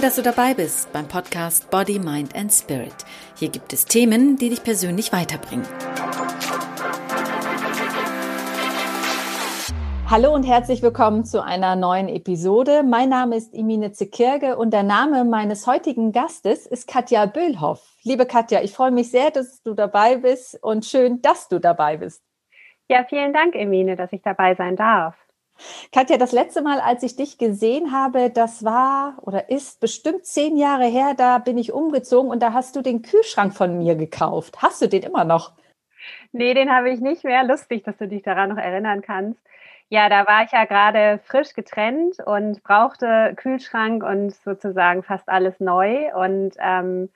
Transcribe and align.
Toll, 0.00 0.06
dass 0.06 0.16
du 0.16 0.22
dabei 0.22 0.54
bist 0.54 0.90
beim 0.94 1.06
Podcast 1.06 1.70
Body, 1.70 1.98
Mind 1.98 2.34
and 2.34 2.50
Spirit. 2.50 2.94
Hier 3.36 3.50
gibt 3.50 3.70
es 3.74 3.84
Themen, 3.84 4.38
die 4.38 4.48
dich 4.48 4.64
persönlich 4.64 5.12
weiterbringen. 5.12 5.66
Hallo 10.08 10.34
und 10.34 10.44
herzlich 10.44 10.80
willkommen 10.80 11.26
zu 11.26 11.44
einer 11.44 11.76
neuen 11.76 12.08
Episode. 12.08 12.82
Mein 12.82 13.10
Name 13.10 13.36
ist 13.36 13.52
Imine 13.52 13.92
Zekirge 13.92 14.56
und 14.56 14.72
der 14.72 14.84
Name 14.84 15.26
meines 15.26 15.66
heutigen 15.66 16.12
Gastes 16.12 16.66
ist 16.66 16.88
Katja 16.88 17.26
Böhlhoff. 17.26 17.96
Liebe 18.02 18.24
Katja, 18.24 18.62
ich 18.62 18.72
freue 18.72 18.92
mich 18.92 19.10
sehr, 19.10 19.30
dass 19.30 19.62
du 19.62 19.74
dabei 19.74 20.16
bist 20.16 20.58
und 20.62 20.86
schön, 20.86 21.20
dass 21.20 21.48
du 21.48 21.58
dabei 21.58 21.98
bist. 21.98 22.22
Ja, 22.88 23.04
vielen 23.04 23.34
Dank, 23.34 23.54
Emine, 23.54 23.96
dass 23.96 24.14
ich 24.14 24.22
dabei 24.22 24.54
sein 24.54 24.76
darf. 24.76 25.14
Katja, 25.92 26.16
das 26.16 26.32
letzte 26.32 26.62
Mal, 26.62 26.80
als 26.80 27.02
ich 27.02 27.16
dich 27.16 27.38
gesehen 27.38 27.92
habe, 27.92 28.30
das 28.30 28.64
war 28.64 29.18
oder 29.22 29.50
ist 29.50 29.80
bestimmt 29.80 30.24
zehn 30.24 30.56
Jahre 30.56 30.86
her, 30.86 31.14
da 31.16 31.38
bin 31.38 31.58
ich 31.58 31.72
umgezogen 31.72 32.30
und 32.30 32.42
da 32.42 32.52
hast 32.52 32.76
du 32.76 32.82
den 32.82 33.02
Kühlschrank 33.02 33.54
von 33.54 33.78
mir 33.78 33.94
gekauft. 33.94 34.62
Hast 34.62 34.82
du 34.82 34.88
den 34.88 35.02
immer 35.02 35.24
noch? 35.24 35.52
Nee, 36.32 36.54
den 36.54 36.70
habe 36.70 36.90
ich 36.90 37.00
nicht 37.00 37.24
mehr. 37.24 37.44
Lustig, 37.44 37.84
dass 37.84 37.96
du 37.98 38.08
dich 38.08 38.22
daran 38.22 38.50
noch 38.50 38.56
erinnern 38.56 39.02
kannst. 39.02 39.40
Ja, 39.88 40.08
da 40.08 40.26
war 40.26 40.44
ich 40.44 40.52
ja 40.52 40.66
gerade 40.66 41.18
frisch 41.24 41.52
getrennt 41.54 42.18
und 42.24 42.62
brauchte 42.62 43.34
Kühlschrank 43.36 44.04
und 44.04 44.32
sozusagen 44.32 45.02
fast 45.02 45.28
alles 45.28 45.58
neu. 45.58 46.14
Und 46.14 46.52
ähm, 46.60 47.08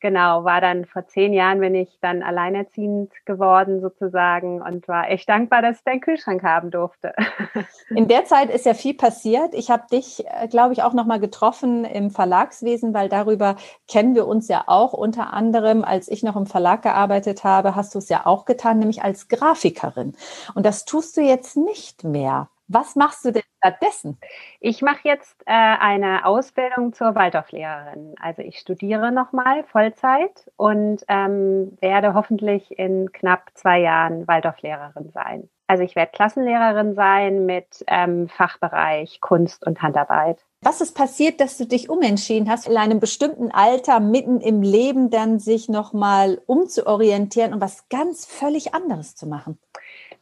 genau, 0.00 0.44
war 0.44 0.60
dann 0.60 0.84
vor 0.84 1.06
zehn 1.06 1.32
Jahren, 1.32 1.60
bin 1.60 1.74
ich 1.74 1.98
dann 2.00 2.22
alleinerziehend 2.22 3.12
geworden 3.24 3.80
sozusagen 3.80 4.62
und 4.62 4.86
war 4.88 5.10
echt 5.10 5.28
dankbar, 5.28 5.62
dass 5.62 5.78
ich 5.78 5.84
deinen 5.84 6.00
Kühlschrank 6.00 6.42
haben 6.42 6.70
durfte. 6.70 7.14
In 7.90 8.08
der 8.08 8.24
Zeit 8.24 8.50
ist 8.50 8.66
ja 8.66 8.74
viel 8.74 8.94
passiert. 8.94 9.54
Ich 9.54 9.70
habe 9.70 9.84
dich, 9.90 10.24
äh, 10.26 10.48
glaube 10.48 10.72
ich, 10.72 10.82
auch 10.82 10.92
nochmal 10.92 11.20
getroffen 11.20 11.84
im 11.84 12.10
Verlagswesen, 12.10 12.94
weil 12.94 13.08
darüber 13.08 13.56
kennen 13.88 14.14
wir 14.14 14.26
uns 14.26 14.48
ja 14.48 14.64
auch. 14.66 14.92
Unter 14.92 15.32
anderem, 15.32 15.84
als 15.84 16.08
ich 16.08 16.22
noch 16.22 16.36
im 16.36 16.46
Verlag 16.46 16.82
gearbeitet 16.82 17.44
habe, 17.44 17.74
hast 17.74 17.94
du 17.94 17.98
es 17.98 18.08
ja 18.08 18.26
auch 18.26 18.44
getan, 18.44 18.78
nämlich 18.78 19.02
als 19.02 19.28
Grafikerin. 19.28 20.14
Und 20.54 20.66
das 20.66 20.84
tust 20.84 21.16
du 21.16 21.20
jetzt 21.20 21.56
nicht 21.56 22.04
mehr. 22.04 22.48
Was 22.68 22.96
machst 22.96 23.24
du 23.24 23.32
denn 23.32 23.42
stattdessen? 23.58 24.18
Ich 24.60 24.82
mache 24.82 25.00
jetzt 25.04 25.40
äh, 25.46 25.52
eine 25.52 26.26
Ausbildung 26.26 26.92
zur 26.92 27.14
Waldorflehrerin. 27.14 28.14
Also 28.20 28.42
ich 28.42 28.58
studiere 28.58 29.12
nochmal 29.12 29.64
Vollzeit 29.64 30.50
und 30.56 31.04
ähm, 31.08 31.76
werde 31.80 32.14
hoffentlich 32.14 32.76
in 32.76 33.12
knapp 33.12 33.50
zwei 33.54 33.80
Jahren 33.80 34.26
Waldorflehrerin 34.26 35.10
sein. 35.10 35.48
Also 35.68 35.82
ich 35.82 35.96
werde 35.96 36.12
Klassenlehrerin 36.12 36.94
sein 36.94 37.44
mit 37.44 37.84
ähm, 37.88 38.28
Fachbereich 38.28 39.20
Kunst 39.20 39.66
und 39.66 39.82
Handarbeit. 39.82 40.44
Was 40.62 40.80
ist 40.80 40.94
passiert, 40.96 41.40
dass 41.40 41.58
du 41.58 41.66
dich 41.66 41.90
umentschieden 41.90 42.48
hast, 42.48 42.68
in 42.68 42.76
einem 42.76 43.00
bestimmten 43.00 43.50
Alter 43.50 44.00
mitten 44.00 44.40
im 44.40 44.62
Leben 44.62 45.10
dann 45.10 45.38
sich 45.38 45.68
nochmal 45.68 46.40
umzuorientieren 46.46 47.52
und 47.52 47.60
was 47.60 47.88
ganz 47.88 48.26
völlig 48.26 48.74
anderes 48.74 49.16
zu 49.16 49.26
machen? 49.26 49.58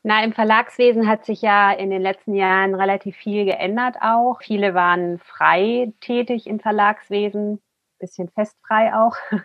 Na, 0.06 0.22
im 0.22 0.34
Verlagswesen 0.34 1.08
hat 1.08 1.24
sich 1.24 1.40
ja 1.40 1.72
in 1.72 1.88
den 1.88 2.02
letzten 2.02 2.34
Jahren 2.34 2.74
relativ 2.74 3.16
viel 3.16 3.46
geändert 3.46 3.96
auch. 4.02 4.42
Viele 4.42 4.74
waren 4.74 5.18
frei 5.18 5.94
tätig 6.02 6.46
im 6.46 6.60
Verlagswesen, 6.60 7.62
bisschen 7.98 8.28
festfrei 8.28 8.94
auch. 8.94 9.16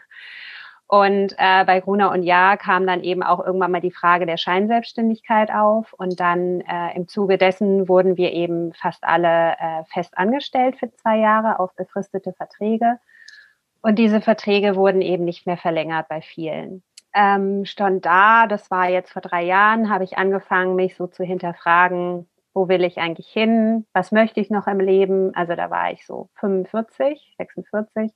Und 0.87 1.33
äh, 1.37 1.63
bei 1.65 1.79
Gruner 1.81 2.11
und 2.11 2.23
Ja 2.23 2.57
kam 2.57 2.87
dann 2.87 3.03
eben 3.03 3.21
auch 3.21 3.45
irgendwann 3.45 3.71
mal 3.71 3.79
die 3.79 3.91
Frage 3.91 4.25
der 4.25 4.37
Scheinselbstständigkeit 4.37 5.51
auf. 5.51 5.93
Und 5.93 6.19
dann 6.19 6.61
äh, 6.61 6.95
im 6.95 7.07
Zuge 7.07 7.37
dessen 7.37 7.87
wurden 7.87 8.17
wir 8.17 8.33
eben 8.33 8.73
fast 8.73 9.03
alle 9.03 9.51
äh, 9.59 9.83
fest 9.93 10.17
angestellt 10.17 10.77
für 10.77 10.91
zwei 10.91 11.19
Jahre 11.19 11.59
auf 11.59 11.75
befristete 11.75 12.33
Verträge. 12.33 12.97
Und 13.83 13.99
diese 13.99 14.19
Verträge 14.19 14.75
wurden 14.75 15.01
eben 15.01 15.25
nicht 15.25 15.45
mehr 15.45 15.57
verlängert 15.57 16.07
bei 16.09 16.21
vielen 16.21 16.83
ähm, 17.13 17.65
stand 17.65 18.05
da, 18.05 18.47
das 18.47 18.69
war 18.71 18.89
jetzt 18.89 19.11
vor 19.11 19.21
drei 19.21 19.43
Jahren, 19.43 19.89
habe 19.89 20.03
ich 20.03 20.17
angefangen, 20.17 20.75
mich 20.75 20.95
so 20.95 21.07
zu 21.07 21.23
hinterfragen, 21.23 22.27
wo 22.53 22.67
will 22.67 22.83
ich 22.83 22.97
eigentlich 22.97 23.27
hin, 23.27 23.85
was 23.93 24.11
möchte 24.11 24.39
ich 24.39 24.49
noch 24.49 24.67
im 24.67 24.79
Leben. 24.79 25.33
Also 25.35 25.55
da 25.55 25.69
war 25.69 25.91
ich 25.91 26.05
so 26.05 26.29
45, 26.35 27.35
46. 27.37 28.11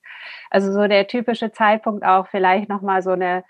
Also 0.49 0.71
so 0.71 0.87
der 0.87 1.07
typische 1.07 1.51
Zeitpunkt 1.51 2.05
auch 2.05 2.27
vielleicht 2.27 2.69
nochmal 2.69 3.01
so 3.01 3.11
eine 3.11 3.43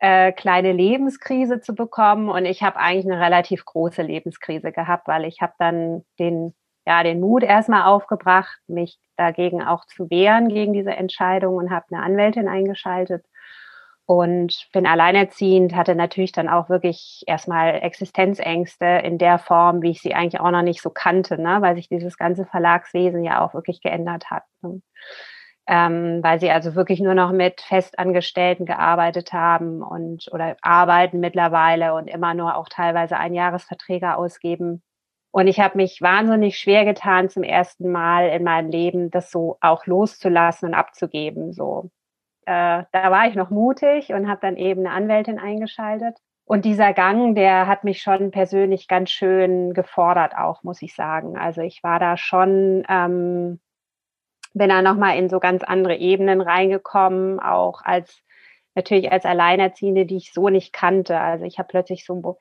äh, 0.00 0.32
kleine 0.32 0.72
Lebenskrise 0.72 1.60
zu 1.60 1.74
bekommen. 1.74 2.28
Und 2.28 2.46
ich 2.46 2.62
habe 2.62 2.78
eigentlich 2.78 3.06
eine 3.06 3.20
relativ 3.20 3.64
große 3.64 4.02
Lebenskrise 4.02 4.72
gehabt, 4.72 5.08
weil 5.08 5.24
ich 5.24 5.40
habe 5.40 5.54
dann 5.58 6.04
den, 6.18 6.54
ja, 6.86 7.02
den 7.02 7.20
Mut 7.20 7.42
erstmal 7.42 7.84
aufgebracht, 7.84 8.58
mich 8.66 8.98
dagegen 9.16 9.62
auch 9.62 9.84
zu 9.86 10.10
wehren, 10.10 10.48
gegen 10.48 10.72
diese 10.72 10.92
Entscheidung 10.92 11.56
und 11.56 11.70
habe 11.70 11.86
eine 11.90 12.02
Anwältin 12.02 12.48
eingeschaltet 12.48 13.24
und 14.06 14.68
bin 14.72 14.86
alleinerziehend, 14.86 15.74
hatte 15.74 15.94
natürlich 15.94 16.32
dann 16.32 16.48
auch 16.48 16.68
wirklich 16.68 17.22
erstmal 17.26 17.76
Existenzängste 17.82 18.84
in 19.02 19.16
der 19.16 19.38
Form, 19.38 19.80
wie 19.82 19.90
ich 19.90 20.02
sie 20.02 20.14
eigentlich 20.14 20.40
auch 20.40 20.50
noch 20.50 20.62
nicht 20.62 20.82
so 20.82 20.90
kannte, 20.90 21.40
ne? 21.40 21.58
weil 21.60 21.74
sich 21.76 21.88
dieses 21.88 22.18
ganze 22.18 22.44
Verlagswesen 22.44 23.24
ja 23.24 23.44
auch 23.44 23.54
wirklich 23.54 23.80
geändert 23.80 24.30
hat. 24.30 24.44
Ne? 24.62 24.82
Ähm, 25.66 26.22
weil 26.22 26.38
sie 26.40 26.50
also 26.50 26.74
wirklich 26.74 27.00
nur 27.00 27.14
noch 27.14 27.32
mit 27.32 27.62
Festangestellten 27.62 28.66
gearbeitet 28.66 29.32
haben 29.32 29.82
und 29.82 30.28
oder 30.30 30.56
arbeiten 30.60 31.20
mittlerweile 31.20 31.94
und 31.94 32.06
immer 32.06 32.34
nur 32.34 32.56
auch 32.56 32.68
teilweise 32.68 33.16
Einjahresverträge 33.16 34.16
ausgeben. 34.16 34.82
Und 35.30 35.48
ich 35.48 35.60
habe 35.60 35.78
mich 35.78 36.02
wahnsinnig 36.02 36.58
schwer 36.58 36.84
getan, 36.84 37.30
zum 37.30 37.42
ersten 37.42 37.90
Mal 37.90 38.28
in 38.28 38.44
meinem 38.44 38.70
Leben 38.70 39.10
das 39.10 39.30
so 39.30 39.56
auch 39.62 39.86
loszulassen 39.86 40.68
und 40.68 40.74
abzugeben. 40.74 41.54
So, 41.54 41.90
äh, 42.46 42.84
da 42.92 43.10
war 43.10 43.26
ich 43.26 43.34
noch 43.34 43.50
mutig 43.50 44.12
und 44.12 44.28
habe 44.28 44.40
dann 44.40 44.56
eben 44.56 44.86
eine 44.86 44.94
Anwältin 44.94 45.38
eingeschaltet. 45.38 46.16
Und 46.46 46.64
dieser 46.64 46.92
Gang, 46.92 47.34
der 47.34 47.66
hat 47.66 47.84
mich 47.84 48.02
schon 48.02 48.30
persönlich 48.30 48.86
ganz 48.86 49.10
schön 49.10 49.72
gefordert, 49.72 50.36
auch 50.36 50.62
muss 50.62 50.82
ich 50.82 50.94
sagen. 50.94 51.38
Also 51.38 51.62
ich 51.62 51.82
war 51.82 51.98
da 51.98 52.16
schon, 52.16 52.84
ähm, 52.88 53.60
bin 54.52 54.68
da 54.68 54.82
nochmal 54.82 55.16
in 55.16 55.28
so 55.28 55.40
ganz 55.40 55.64
andere 55.64 55.96
Ebenen 55.96 56.40
reingekommen, 56.42 57.40
auch 57.40 57.80
als 57.82 58.22
natürlich 58.74 59.10
als 59.10 59.24
Alleinerziehende, 59.24 60.04
die 60.04 60.16
ich 60.16 60.32
so 60.32 60.48
nicht 60.48 60.72
kannte. 60.72 61.18
Also 61.18 61.44
ich 61.44 61.58
habe 61.58 61.68
plötzlich 61.68 62.04
so 62.04 62.38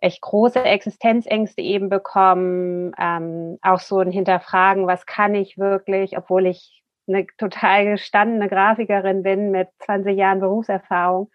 echt 0.00 0.20
große 0.20 0.62
Existenzängste 0.62 1.62
eben 1.62 1.88
bekommen, 1.88 2.92
ähm, 2.98 3.58
auch 3.62 3.80
so 3.80 3.98
ein 3.98 4.10
Hinterfragen, 4.10 4.86
was 4.86 5.06
kann 5.06 5.34
ich 5.34 5.58
wirklich, 5.58 6.16
obwohl 6.18 6.46
ich 6.46 6.82
eine 7.08 7.26
total 7.38 7.84
gestandene 7.86 8.48
Grafikerin 8.48 9.22
bin 9.22 9.50
mit 9.50 9.68
20 9.80 10.16
Jahren 10.16 10.40
Berufserfahrung. 10.40 11.30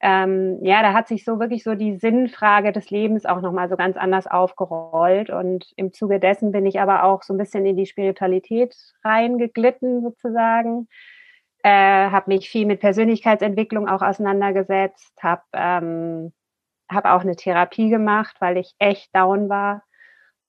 Ähm, 0.00 0.58
ja, 0.62 0.82
da 0.82 0.92
hat 0.92 1.08
sich 1.08 1.24
so 1.24 1.40
wirklich 1.40 1.62
so 1.64 1.74
die 1.74 1.96
Sinnfrage 1.96 2.72
des 2.72 2.90
Lebens 2.90 3.24
auch 3.24 3.40
nochmal 3.40 3.68
so 3.68 3.76
ganz 3.76 3.96
anders 3.96 4.26
aufgerollt. 4.26 5.30
Und 5.30 5.72
im 5.76 5.92
Zuge 5.92 6.20
dessen 6.20 6.52
bin 6.52 6.66
ich 6.66 6.80
aber 6.80 7.04
auch 7.04 7.22
so 7.22 7.32
ein 7.32 7.38
bisschen 7.38 7.64
in 7.64 7.76
die 7.76 7.86
Spiritualität 7.86 8.76
reingeglitten 9.04 10.02
sozusagen. 10.02 10.88
Äh, 11.62 11.70
habe 12.10 12.30
mich 12.30 12.50
viel 12.50 12.66
mit 12.66 12.80
Persönlichkeitsentwicklung 12.80 13.88
auch 13.88 14.02
auseinandergesetzt, 14.02 15.14
habe 15.22 15.42
ähm, 15.54 16.32
hab 16.88 17.06
auch 17.06 17.22
eine 17.22 17.34
Therapie 17.36 17.88
gemacht, 17.88 18.36
weil 18.40 18.58
ich 18.58 18.74
echt 18.78 19.14
down 19.16 19.48
war 19.48 19.85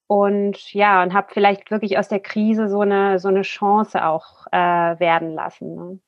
und 0.07 0.73
ja, 0.73 1.03
und 1.03 1.13
habe 1.13 1.27
vielleicht 1.31 1.69
wirklich 1.69 1.97
aus 1.97 2.07
der 2.07 2.21
Krise 2.21 2.69
so 2.69 2.79
eine, 2.81 3.19
so 3.19 3.27
eine 3.27 3.41
Chance 3.41 4.05
auch 4.05 4.47
äh, 4.51 4.57
werden 4.57 5.33
lassen. 5.33 5.75
Ne? 5.75 5.99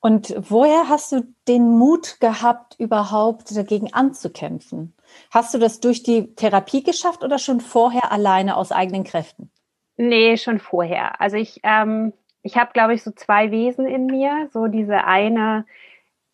Und 0.00 0.34
woher 0.38 0.88
hast 0.88 1.12
du 1.12 1.22
den 1.46 1.76
Mut 1.76 2.20
gehabt, 2.20 2.76
überhaupt 2.78 3.54
dagegen 3.54 3.92
anzukämpfen? 3.92 4.94
Hast 5.30 5.52
du 5.52 5.58
das 5.58 5.80
durch 5.80 6.02
die 6.02 6.34
Therapie 6.34 6.82
geschafft 6.82 7.22
oder 7.22 7.38
schon 7.38 7.60
vorher 7.60 8.10
alleine 8.10 8.56
aus 8.56 8.72
eigenen 8.72 9.04
Kräften? 9.04 9.50
Nee, 9.98 10.38
schon 10.38 10.58
vorher. 10.58 11.20
Also 11.20 11.36
ich, 11.36 11.60
ähm, 11.62 12.14
ich 12.42 12.56
habe, 12.56 12.72
glaube 12.72 12.94
ich, 12.94 13.02
so 13.02 13.10
zwei 13.10 13.50
Wesen 13.50 13.86
in 13.86 14.06
mir. 14.06 14.48
So 14.54 14.68
diese 14.68 15.04
eine, 15.04 15.66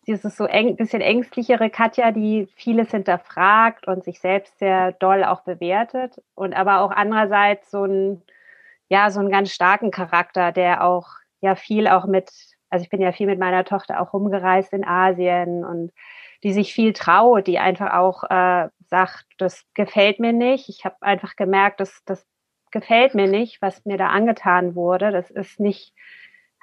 dieses 0.07 0.37
so 0.37 0.45
eng, 0.45 0.77
bisschen 0.77 1.01
ängstlichere 1.01 1.69
Katja, 1.69 2.11
die 2.11 2.47
vieles 2.55 2.91
hinterfragt 2.91 3.87
und 3.87 4.03
sich 4.03 4.19
selbst 4.19 4.57
sehr 4.57 4.93
doll 4.93 5.23
auch 5.23 5.41
bewertet 5.41 6.21
und 6.33 6.53
aber 6.53 6.79
auch 6.79 6.91
andererseits 6.91 7.69
so 7.69 7.83
ein, 7.83 8.23
ja, 8.89 9.09
so 9.11 9.19
einen 9.19 9.29
ganz 9.29 9.51
starken 9.51 9.91
Charakter, 9.91 10.51
der 10.51 10.83
auch 10.83 11.07
ja 11.41 11.55
viel 11.55 11.87
auch 11.87 12.05
mit, 12.05 12.31
also 12.69 12.83
ich 12.83 12.89
bin 12.89 13.01
ja 13.01 13.11
viel 13.11 13.27
mit 13.27 13.39
meiner 13.39 13.65
Tochter 13.65 14.01
auch 14.01 14.13
rumgereist 14.13 14.71
in 14.73 14.85
Asien 14.85 15.65
und 15.65 15.91
die 16.43 16.53
sich 16.53 16.73
viel 16.73 16.93
traut, 16.93 17.47
die 17.47 17.59
einfach 17.59 17.93
auch 17.93 18.23
äh, 18.23 18.69
sagt, 18.87 19.25
das 19.37 19.65
gefällt 19.73 20.19
mir 20.19 20.33
nicht. 20.33 20.69
Ich 20.69 20.85
habe 20.85 20.95
einfach 21.01 21.35
gemerkt, 21.35 21.79
dass 21.79 22.03
das 22.05 22.25
gefällt 22.71 23.15
mir 23.15 23.27
nicht, 23.27 23.61
was 23.61 23.85
mir 23.85 23.97
da 23.97 24.07
angetan 24.07 24.75
wurde. 24.75 25.11
Das 25.11 25.29
ist 25.31 25.59
nicht 25.59 25.93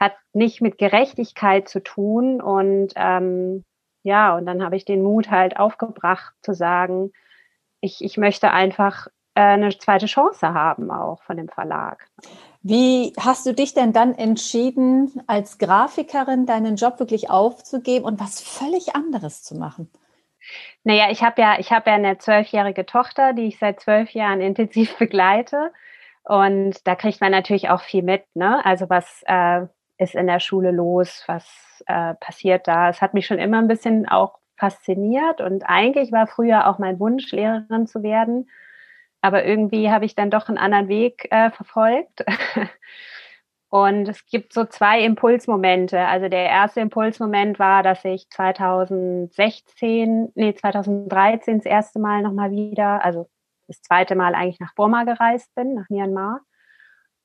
hat 0.04 0.14
nicht 0.32 0.60
mit 0.60 0.78
Gerechtigkeit 0.78 1.68
zu 1.68 1.82
tun. 1.82 2.40
Und 2.40 2.92
ähm, 2.96 3.64
ja, 4.02 4.36
und 4.36 4.46
dann 4.46 4.62
habe 4.62 4.76
ich 4.76 4.84
den 4.84 5.02
Mut 5.02 5.30
halt 5.30 5.58
aufgebracht 5.58 6.34
zu 6.42 6.54
sagen, 6.54 7.12
ich, 7.80 8.02
ich 8.02 8.16
möchte 8.16 8.50
einfach 8.50 9.08
äh, 9.34 9.40
eine 9.40 9.76
zweite 9.76 10.06
Chance 10.06 10.54
haben 10.54 10.90
auch 10.90 11.22
von 11.22 11.36
dem 11.36 11.48
Verlag. 11.48 12.06
Wie 12.62 13.12
hast 13.18 13.44
du 13.46 13.52
dich 13.52 13.74
denn 13.74 13.92
dann 13.92 14.14
entschieden, 14.14 15.22
als 15.26 15.58
Grafikerin 15.58 16.46
deinen 16.46 16.76
Job 16.76 16.98
wirklich 16.98 17.30
aufzugeben 17.30 18.04
und 18.04 18.20
was 18.20 18.40
völlig 18.40 18.94
anderes 18.96 19.42
zu 19.42 19.54
machen? 19.56 19.90
Naja, 20.82 21.10
ich 21.10 21.22
habe 21.22 21.40
ja, 21.40 21.58
ich 21.58 21.72
habe 21.72 21.90
ja 21.90 21.96
eine 21.96 22.18
zwölfjährige 22.18 22.86
Tochter, 22.86 23.32
die 23.32 23.48
ich 23.48 23.58
seit 23.58 23.80
zwölf 23.80 24.10
Jahren 24.10 24.40
intensiv 24.40 24.96
begleite. 24.98 25.72
Und 26.24 26.86
da 26.86 26.94
kriegt 26.94 27.20
man 27.20 27.32
natürlich 27.32 27.68
auch 27.68 27.82
viel 27.82 28.02
mit, 28.02 28.24
ne? 28.34 28.64
Also 28.64 28.88
was 28.88 29.22
äh, 29.26 29.66
ist 29.99 30.14
in 30.14 30.26
der 30.26 30.41
Schule 30.41 30.70
los, 30.70 31.25
was 31.26 31.82
äh, 31.87 32.14
passiert 32.14 32.69
da. 32.69 32.88
Es 32.88 33.00
hat 33.00 33.14
mich 33.14 33.26
schon 33.26 33.38
immer 33.38 33.58
ein 33.58 33.69
bisschen 33.69 34.08
auch 34.08 34.38
fasziniert 34.56 35.41
und 35.41 35.64
eigentlich 35.64 36.12
war 36.12 36.26
früher 36.26 36.69
auch 36.69 36.79
mein 36.79 37.00
Wunsch, 37.00 37.31
Lehrerin 37.32 37.87
zu 37.87 38.02
werden. 38.02 38.49
Aber 39.20 39.44
irgendwie 39.44 39.91
habe 39.91 40.05
ich 40.05 40.14
dann 40.14 40.31
doch 40.31 40.49
einen 40.49 40.58
anderen 40.58 40.88
Weg 40.88 41.29
äh, 41.31 41.50
verfolgt. 41.50 42.25
Und 43.75 44.08
es 44.08 44.25
gibt 44.26 44.52
so 44.52 44.67
zwei 44.67 45.02
Impulsmomente. 45.02 45.99
Also 45.99 46.29
der 46.29 46.44
erste 46.44 46.81
Impulsmoment 46.81 47.58
war, 47.58 47.82
dass 47.82 48.05
ich 48.05 48.31
2016, 48.31 50.31
nee, 50.37 50.55
2013 50.55 51.58
das 51.58 51.67
erste 51.67 51.99
Mal 51.99 52.23
nochmal 52.23 52.52
wieder, 52.52 53.05
also 53.05 53.29
das 53.67 53.82
zweite 53.82 54.14
Mal 54.14 54.37
eigentlich 54.37 54.61
nach 54.61 54.76
Burma 54.76 55.02
gereist 55.02 55.52
bin, 55.56 55.75
nach 55.75 55.88
Myanmar. 55.88 56.43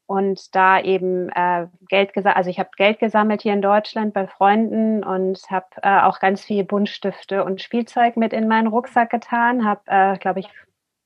Und 0.10 0.56
da 0.56 0.80
eben 0.80 1.30
äh, 1.36 1.68
Geld 1.88 2.14
gesammelt, 2.14 2.38
also 2.38 2.50
ich 2.50 2.58
habe 2.58 2.72
Geld 2.76 2.98
gesammelt 2.98 3.44
hier 3.44 3.54
in 3.54 3.62
Deutschland 3.62 4.12
bei 4.12 4.26
Freunden 4.26 5.04
und 5.04 5.40
habe 5.52 5.68
äh, 5.84 6.02
auch 6.02 6.20
ganz 6.20 6.44
viele 6.44 6.64
Buntstifte 6.64 7.44
und 7.44 7.62
Spielzeug 7.62 8.18
mit 8.18 8.34
in 8.34 8.48
meinen 8.48 8.66
Rucksack 8.66 9.12
getan, 9.12 9.66
habe, 9.66 9.82
äh, 9.86 10.18
glaube 10.18 10.40
ich, 10.40 10.50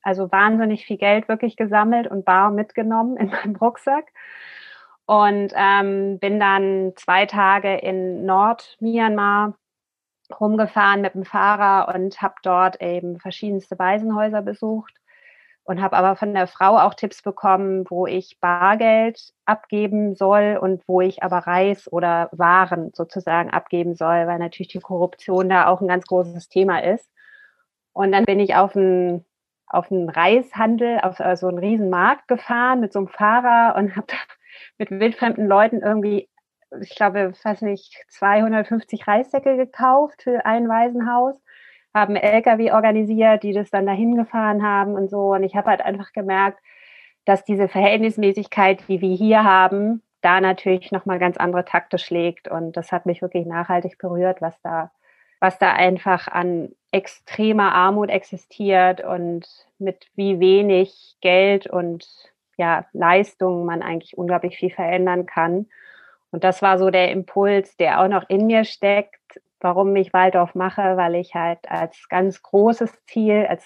also 0.04 0.32
wahnsinnig 0.32 0.86
viel 0.86 0.96
Geld 0.96 1.28
wirklich 1.28 1.58
gesammelt 1.58 2.08
und 2.08 2.24
bar 2.24 2.50
mitgenommen 2.50 3.18
in 3.18 3.28
meinem 3.44 3.58
Rucksack. 3.58 4.06
Und 5.06 5.52
ähm, 5.54 6.18
bin 6.20 6.40
dann 6.40 6.94
zwei 6.96 7.26
Tage 7.26 7.76
in 7.76 8.26
Nord-Myanmar 8.26 9.56
rumgefahren 10.40 11.02
mit 11.02 11.14
dem 11.14 11.26
Fahrer 11.26 11.94
und 11.94 12.22
habe 12.22 12.36
dort 12.42 12.82
eben 12.82 13.20
verschiedenste 13.20 13.78
Waisenhäuser 13.78 14.42
besucht 14.42 14.94
und 15.66 15.82
habe 15.82 15.96
aber 15.96 16.16
von 16.16 16.34
der 16.34 16.48
Frau 16.48 16.78
auch 16.78 16.94
Tipps 16.94 17.22
bekommen, 17.22 17.86
wo 17.90 18.06
ich 18.06 18.40
Bargeld 18.42 19.34
abgeben 19.46 20.16
soll 20.16 20.58
und 20.62 20.84
wo 20.88 21.02
ich 21.02 21.24
aber 21.24 21.40
Reis 21.40 21.92
oder 21.92 22.30
Waren 22.32 22.92
sozusagen 22.94 23.50
abgeben 23.50 23.96
soll, 23.96 24.28
weil 24.28 24.40
natürlich 24.40 24.70
die 24.70 24.80
Korruption 24.80 25.50
da 25.50 25.68
auch 25.68 25.82
ein 25.82 25.88
ganz 25.88 26.06
großes 26.06 26.50
Thema 26.50 26.84
ist. 26.84 27.10
Und 27.94 28.12
dann 28.12 28.26
bin 28.26 28.40
ich 28.40 28.56
auf 28.56 28.76
einen 28.76 29.26
auf 29.74 29.92
einen 29.92 30.08
Reishandel, 30.10 31.00
auf 31.02 31.18
so 31.18 31.24
also 31.24 31.48
einen 31.48 31.58
Riesenmarkt 31.58 32.28
gefahren 32.28 32.80
mit 32.80 32.94
so 32.94 33.00
einem 33.00 33.08
Fahrer 33.08 33.76
und 33.76 33.96
habe 33.96 34.08
mit 34.78 34.92
wildfremden 34.92 35.48
Leuten 35.48 35.82
irgendwie, 35.82 36.30
ich 36.80 36.96
glaube, 36.96 37.34
weiß 37.44 37.62
nicht, 37.64 38.06
250 38.10 39.08
Reissäcke 39.08 39.58
gekauft 39.58 40.24
für 40.24 40.46
ein 40.46 40.70
Waisenhaus, 40.70 41.42
haben 41.94 42.16
LKW 42.16 42.72
organisiert, 42.72 43.44
die 43.44 43.54
das 43.54 43.70
dann 43.70 43.86
dahin 43.86 44.16
gefahren 44.16 44.64
haben 44.64 44.96
und 44.96 45.10
so. 45.10 45.34
Und 45.34 45.44
ich 45.44 45.56
habe 45.56 45.70
halt 45.70 45.82
einfach 45.82 46.12
gemerkt, 46.12 46.60
dass 47.26 47.46
diese 47.46 47.68
Verhältnismäßigkeit, 47.68 48.88
die 48.88 49.02
wir 49.02 49.16
hier 49.16 49.44
haben, 49.44 50.02
da 50.22 50.42
natürlich 50.42 50.92
nochmal 50.92 51.20
ganz 51.20 51.38
andere 51.38 51.66
Takte 51.66 51.98
schlägt. 51.98 52.48
Und 52.48 52.76
das 52.78 52.92
hat 52.92 53.06
mich 53.06 53.22
wirklich 53.22 53.46
nachhaltig 53.46 53.98
berührt, 53.98 54.42
was 54.42 54.60
da, 54.62 54.92
was 55.40 55.60
da 55.60 55.74
einfach 55.74 56.28
an 56.28 56.70
extremer 56.92 57.74
Armut 57.74 58.10
existiert 58.10 59.04
und 59.04 59.46
mit 59.80 60.08
wie 60.16 60.40
wenig 60.40 61.18
Geld 61.22 61.68
und 61.68 62.08
ja, 62.58 62.86
Leistungen 62.94 63.66
man 63.66 63.82
eigentlich 63.82 64.18
unglaublich 64.18 64.58
viel 64.58 64.70
verändern 64.70 65.26
kann. 65.26 65.68
Und 66.32 66.44
das 66.44 66.62
war 66.62 66.78
so 66.80 66.90
der 66.90 67.12
Impuls, 67.12 67.78
der 67.78 68.02
auch 68.02 68.08
noch 68.08 68.30
in 68.30 68.48
mir 68.48 68.64
steckt, 68.64 69.42
warum 69.64 69.96
ich 69.96 70.14
Waldorf 70.14 70.56
mache, 70.56 70.98
weil 70.98 71.16
ich 71.16 71.36
halt 71.36 71.60
als 71.70 72.08
ganz 72.10 72.42
großes 72.42 73.06
Ziel, 73.06 73.46
als 73.48 73.66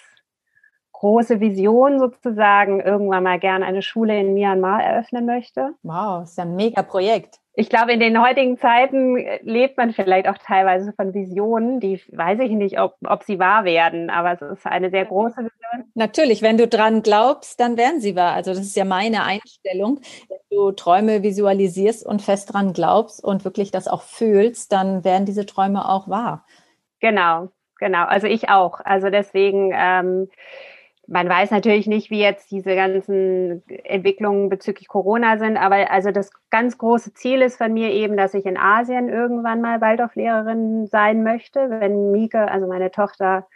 große 1.00 1.40
Vision 1.40 2.00
sozusagen 2.00 2.80
irgendwann 2.80 3.24
mal 3.24 3.40
gerne 3.40 3.66
eine 3.66 3.82
Schule 3.82 4.20
in 4.20 4.34
Myanmar 4.34 4.84
eröffnen 4.84 5.26
möchte. 5.26 5.72
Wow, 5.84 6.24
ist 6.24 6.38
ja 6.38 6.44
ein 6.44 6.56
mega 6.56 6.82
Projekt 6.84 7.40
ich 7.60 7.72
glaube, 7.72 7.92
in 7.92 8.00
den 8.00 8.22
heutigen 8.22 8.60
Zeiten 8.60 9.18
lebt 9.42 9.78
man 9.78 9.92
vielleicht 9.92 10.28
auch 10.28 10.38
teilweise 10.38 10.94
von 10.94 11.16
Visionen, 11.16 11.80
die 11.80 12.00
weiß 12.10 12.40
ich 12.42 12.52
nicht, 12.52 12.80
ob, 12.80 12.98
ob 13.04 13.24
sie 13.24 13.40
wahr 13.40 13.66
werden, 13.66 14.12
aber 14.12 14.34
es 14.34 14.60
ist 14.60 14.68
eine 14.68 14.92
sehr 14.92 15.06
große 15.06 15.38
Vision. 15.38 15.92
Natürlich, 15.96 16.44
wenn 16.44 16.60
du 16.60 16.68
dran 16.68 17.02
glaubst, 17.02 17.60
dann 17.60 17.76
werden 17.76 18.00
sie 18.00 18.16
wahr. 18.16 18.34
Also 18.34 18.52
das 18.52 18.60
ist 18.60 18.76
ja 18.76 18.86
meine 18.86 19.24
Einstellung. 19.24 20.02
Wenn 20.30 20.38
du 20.56 20.72
Träume 20.72 21.24
visualisierst 21.24 22.06
und 22.06 22.22
fest 22.22 22.54
dran 22.54 22.74
glaubst 22.74 23.24
und 23.24 23.44
wirklich 23.44 23.72
das 23.72 23.88
auch 23.88 24.04
fühlst, 24.04 24.72
dann 24.72 25.04
werden 25.04 25.26
diese 25.26 25.48
Träume 25.48 25.90
auch 25.90 26.08
wahr. 26.08 26.46
Genau, 27.00 27.48
genau. 27.80 28.06
Also 28.06 28.28
ich 28.28 28.50
auch. 28.50 28.82
Also 28.84 29.10
deswegen 29.10 29.72
ähm, 29.76 30.30
man 31.08 31.30
weiß 31.30 31.52
natürlich 31.52 31.88
nicht, 31.88 32.12
wie 32.12 32.20
jetzt 32.20 32.52
diese 32.52 32.76
ganzen 32.76 33.64
Entwicklungen 33.86 34.50
bezüglich 34.50 34.90
Corona 34.90 35.38
sind, 35.38 35.56
aber 35.56 35.90
also 35.90 36.12
das 36.12 36.32
ganz 36.50 36.78
große 36.78 37.14
Ziel 37.14 37.42
ist 37.42 37.58
von 37.58 37.74
mir 37.74 37.92
eben, 37.92 38.18
dass 38.18 38.34
ich 38.34 38.46
in 38.46 38.58
Asien 38.58 39.08
irgendwann 39.08 39.62
mal 39.62 39.80
Waldorflehrerin 39.80 40.86
sein 40.88 41.24
möchte, 41.24 41.70
wenn 41.70 42.12
Mieke, 42.12 42.52
also 42.52 42.68
meine 42.68 42.92
Tochter, 42.92 43.48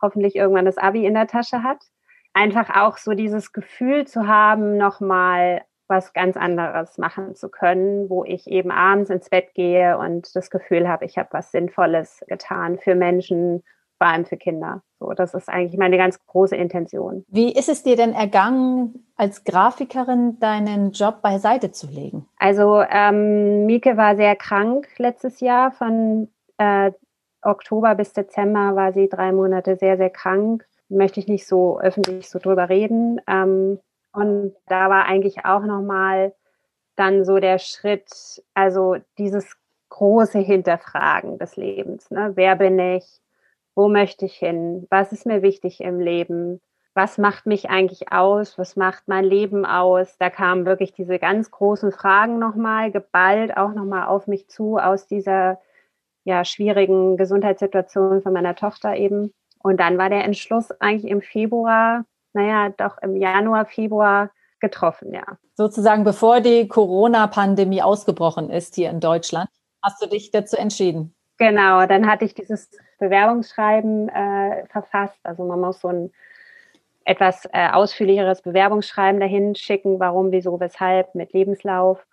hoffentlich 0.00 0.34
irgendwann 0.34 0.64
das 0.64 0.78
Abi 0.78 1.04
in 1.04 1.14
der 1.14 1.26
Tasche 1.26 1.62
hat. 1.62 1.84
Einfach 2.32 2.74
auch 2.74 2.96
so 2.96 3.12
dieses 3.12 3.52
Gefühl 3.52 4.06
zu 4.06 4.26
haben, 4.26 4.78
nochmal 4.78 5.62
was 5.86 6.14
ganz 6.14 6.38
anderes 6.38 6.96
machen 6.96 7.34
zu 7.34 7.50
können, 7.50 8.08
wo 8.08 8.24
ich 8.24 8.46
eben 8.46 8.70
abends 8.70 9.10
ins 9.10 9.28
Bett 9.28 9.52
gehe 9.54 9.98
und 9.98 10.34
das 10.34 10.50
Gefühl 10.50 10.88
habe, 10.88 11.04
ich 11.04 11.18
habe 11.18 11.28
was 11.32 11.52
Sinnvolles 11.52 12.24
getan 12.26 12.78
für 12.78 12.94
Menschen 12.94 13.62
vor 14.04 14.12
allem 14.12 14.26
für 14.26 14.36
Kinder. 14.36 14.82
So, 15.00 15.14
das 15.14 15.32
ist 15.32 15.48
eigentlich 15.48 15.78
meine 15.78 15.96
ganz 15.96 16.18
große 16.26 16.54
Intention. 16.54 17.24
Wie 17.28 17.50
ist 17.50 17.70
es 17.70 17.84
dir 17.84 17.96
denn 17.96 18.12
ergangen, 18.12 19.06
als 19.16 19.44
Grafikerin 19.44 20.38
deinen 20.40 20.92
Job 20.92 21.22
beiseite 21.22 21.70
zu 21.70 21.86
legen? 21.86 22.28
Also 22.36 22.82
ähm, 22.82 23.64
Mieke 23.64 23.96
war 23.96 24.14
sehr 24.16 24.36
krank 24.36 24.88
letztes 24.98 25.40
Jahr. 25.40 25.72
Von 25.72 26.28
äh, 26.58 26.92
Oktober 27.40 27.94
bis 27.94 28.12
Dezember 28.12 28.76
war 28.76 28.92
sie 28.92 29.08
drei 29.08 29.32
Monate 29.32 29.76
sehr, 29.76 29.96
sehr 29.96 30.10
krank. 30.10 30.66
Möchte 30.90 31.18
ich 31.18 31.26
nicht 31.26 31.46
so 31.46 31.80
öffentlich 31.80 32.28
so 32.28 32.38
drüber 32.38 32.68
reden. 32.68 33.22
Ähm, 33.26 33.80
und 34.12 34.54
da 34.66 34.90
war 34.90 35.06
eigentlich 35.06 35.46
auch 35.46 35.62
nochmal 35.62 36.34
dann 36.96 37.24
so 37.24 37.38
der 37.38 37.58
Schritt, 37.58 38.42
also 38.52 38.96
dieses 39.16 39.56
große 39.88 40.40
Hinterfragen 40.40 41.38
des 41.38 41.56
Lebens. 41.56 42.10
Ne? 42.10 42.32
Wer 42.34 42.56
bin 42.56 42.78
ich? 42.78 43.23
Wo 43.74 43.88
möchte 43.88 44.24
ich 44.26 44.34
hin? 44.36 44.86
Was 44.90 45.12
ist 45.12 45.26
mir 45.26 45.42
wichtig 45.42 45.80
im 45.80 46.00
Leben? 46.00 46.60
Was 46.94 47.18
macht 47.18 47.46
mich 47.46 47.70
eigentlich 47.70 48.12
aus? 48.12 48.56
Was 48.56 48.76
macht 48.76 49.08
mein 49.08 49.24
Leben 49.24 49.66
aus? 49.66 50.16
Da 50.18 50.30
kamen 50.30 50.64
wirklich 50.64 50.92
diese 50.92 51.18
ganz 51.18 51.50
großen 51.50 51.90
Fragen 51.90 52.38
nochmal, 52.38 52.92
geballt 52.92 53.56
auch 53.56 53.72
nochmal 53.72 54.06
auf 54.06 54.28
mich 54.28 54.48
zu 54.48 54.78
aus 54.78 55.06
dieser 55.08 55.58
ja, 56.22 56.44
schwierigen 56.44 57.16
Gesundheitssituation 57.16 58.22
von 58.22 58.32
meiner 58.32 58.54
Tochter 58.54 58.96
eben. 58.96 59.32
Und 59.62 59.80
dann 59.80 59.98
war 59.98 60.08
der 60.08 60.24
Entschluss 60.24 60.70
eigentlich 60.80 61.10
im 61.10 61.20
Februar, 61.20 62.04
naja, 62.32 62.70
doch 62.76 62.98
im 63.02 63.16
Januar, 63.16 63.66
Februar 63.66 64.30
getroffen, 64.60 65.12
ja. 65.12 65.24
Sozusagen 65.54 66.04
bevor 66.04 66.40
die 66.40 66.68
Corona-Pandemie 66.68 67.82
ausgebrochen 67.82 68.50
ist 68.50 68.74
hier 68.74 68.90
in 68.90 69.00
Deutschland, 69.00 69.48
hast 69.82 70.02
du 70.02 70.06
dich 70.06 70.30
dazu 70.30 70.56
entschieden? 70.56 71.14
Genau, 71.38 71.86
dann 71.86 72.06
hatte 72.06 72.24
ich 72.24 72.34
dieses 72.34 72.70
Bewerbungsschreiben 72.98 74.08
äh, 74.08 74.66
verfasst. 74.66 75.18
Also 75.24 75.44
man 75.44 75.60
muss 75.60 75.80
so 75.80 75.88
ein 75.88 76.12
etwas 77.04 77.46
äh, 77.52 77.68
ausführlicheres 77.70 78.42
Bewerbungsschreiben 78.42 79.20
dahin 79.20 79.54
schicken, 79.54 80.00
warum, 80.00 80.32
wieso, 80.32 80.58
weshalb 80.60 81.14
mit 81.14 81.32
Lebenslauf. 81.32 82.06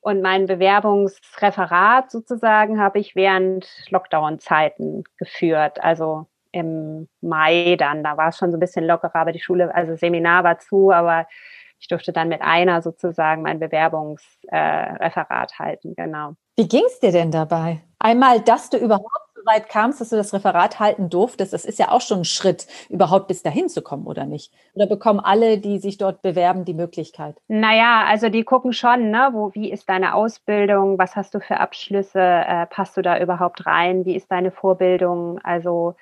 Und 0.00 0.22
mein 0.22 0.46
Bewerbungsreferat 0.46 2.10
sozusagen 2.10 2.80
habe 2.80 2.98
ich 2.98 3.14
während 3.14 3.68
Lockdown-Zeiten 3.90 5.04
geführt. 5.18 5.82
Also 5.82 6.26
im 6.52 7.08
Mai 7.20 7.76
dann, 7.78 8.02
da 8.02 8.16
war 8.16 8.28
es 8.28 8.38
schon 8.38 8.50
so 8.50 8.56
ein 8.56 8.60
bisschen 8.60 8.86
lockerer, 8.86 9.16
aber 9.16 9.32
die 9.32 9.40
Schule, 9.40 9.74
also 9.74 9.96
Seminar 9.96 10.42
war 10.42 10.58
zu, 10.58 10.90
aber 10.90 11.26
ich 11.78 11.88
durfte 11.88 12.12
dann 12.12 12.28
mit 12.28 12.42
einer 12.42 12.82
sozusagen 12.82 13.42
mein 13.42 13.60
Bewerbungsreferat 13.60 15.52
äh, 15.52 15.58
halten, 15.58 15.94
genau. 15.94 16.34
Wie 16.56 16.68
ging 16.68 16.82
es 16.86 16.98
dir 17.00 17.12
denn 17.12 17.30
dabei? 17.30 17.82
Einmal, 18.00 18.40
dass 18.40 18.70
du 18.70 18.78
überhaupt 18.78 19.04
so 19.34 19.42
weit 19.44 19.68
kamst, 19.68 20.00
dass 20.00 20.08
du 20.08 20.16
das 20.16 20.32
Referat 20.32 20.80
halten 20.80 21.10
durftest, 21.10 21.52
das 21.52 21.66
ist 21.66 21.78
ja 21.78 21.90
auch 21.90 22.00
schon 22.00 22.20
ein 22.20 22.24
Schritt, 22.24 22.66
überhaupt 22.88 23.28
bis 23.28 23.42
dahin 23.42 23.68
zu 23.68 23.82
kommen, 23.82 24.06
oder 24.06 24.24
nicht? 24.24 24.52
Oder 24.74 24.86
bekommen 24.86 25.20
alle, 25.20 25.58
die 25.58 25.78
sich 25.78 25.98
dort 25.98 26.22
bewerben, 26.22 26.64
die 26.64 26.72
Möglichkeit? 26.72 27.36
Naja, 27.48 28.04
also 28.06 28.30
die 28.30 28.44
gucken 28.44 28.72
schon, 28.72 29.10
ne, 29.10 29.28
wo, 29.32 29.54
wie 29.54 29.70
ist 29.70 29.88
deine 29.88 30.14
Ausbildung, 30.14 30.98
was 30.98 31.14
hast 31.14 31.34
du 31.34 31.40
für 31.40 31.58
Abschlüsse, 31.60 32.20
äh, 32.20 32.66
passt 32.66 32.96
du 32.96 33.02
da 33.02 33.18
überhaupt 33.20 33.66
rein, 33.66 34.06
wie 34.06 34.16
ist 34.16 34.30
deine 34.32 34.50
Vorbildung? 34.50 35.38
Also 35.42 35.94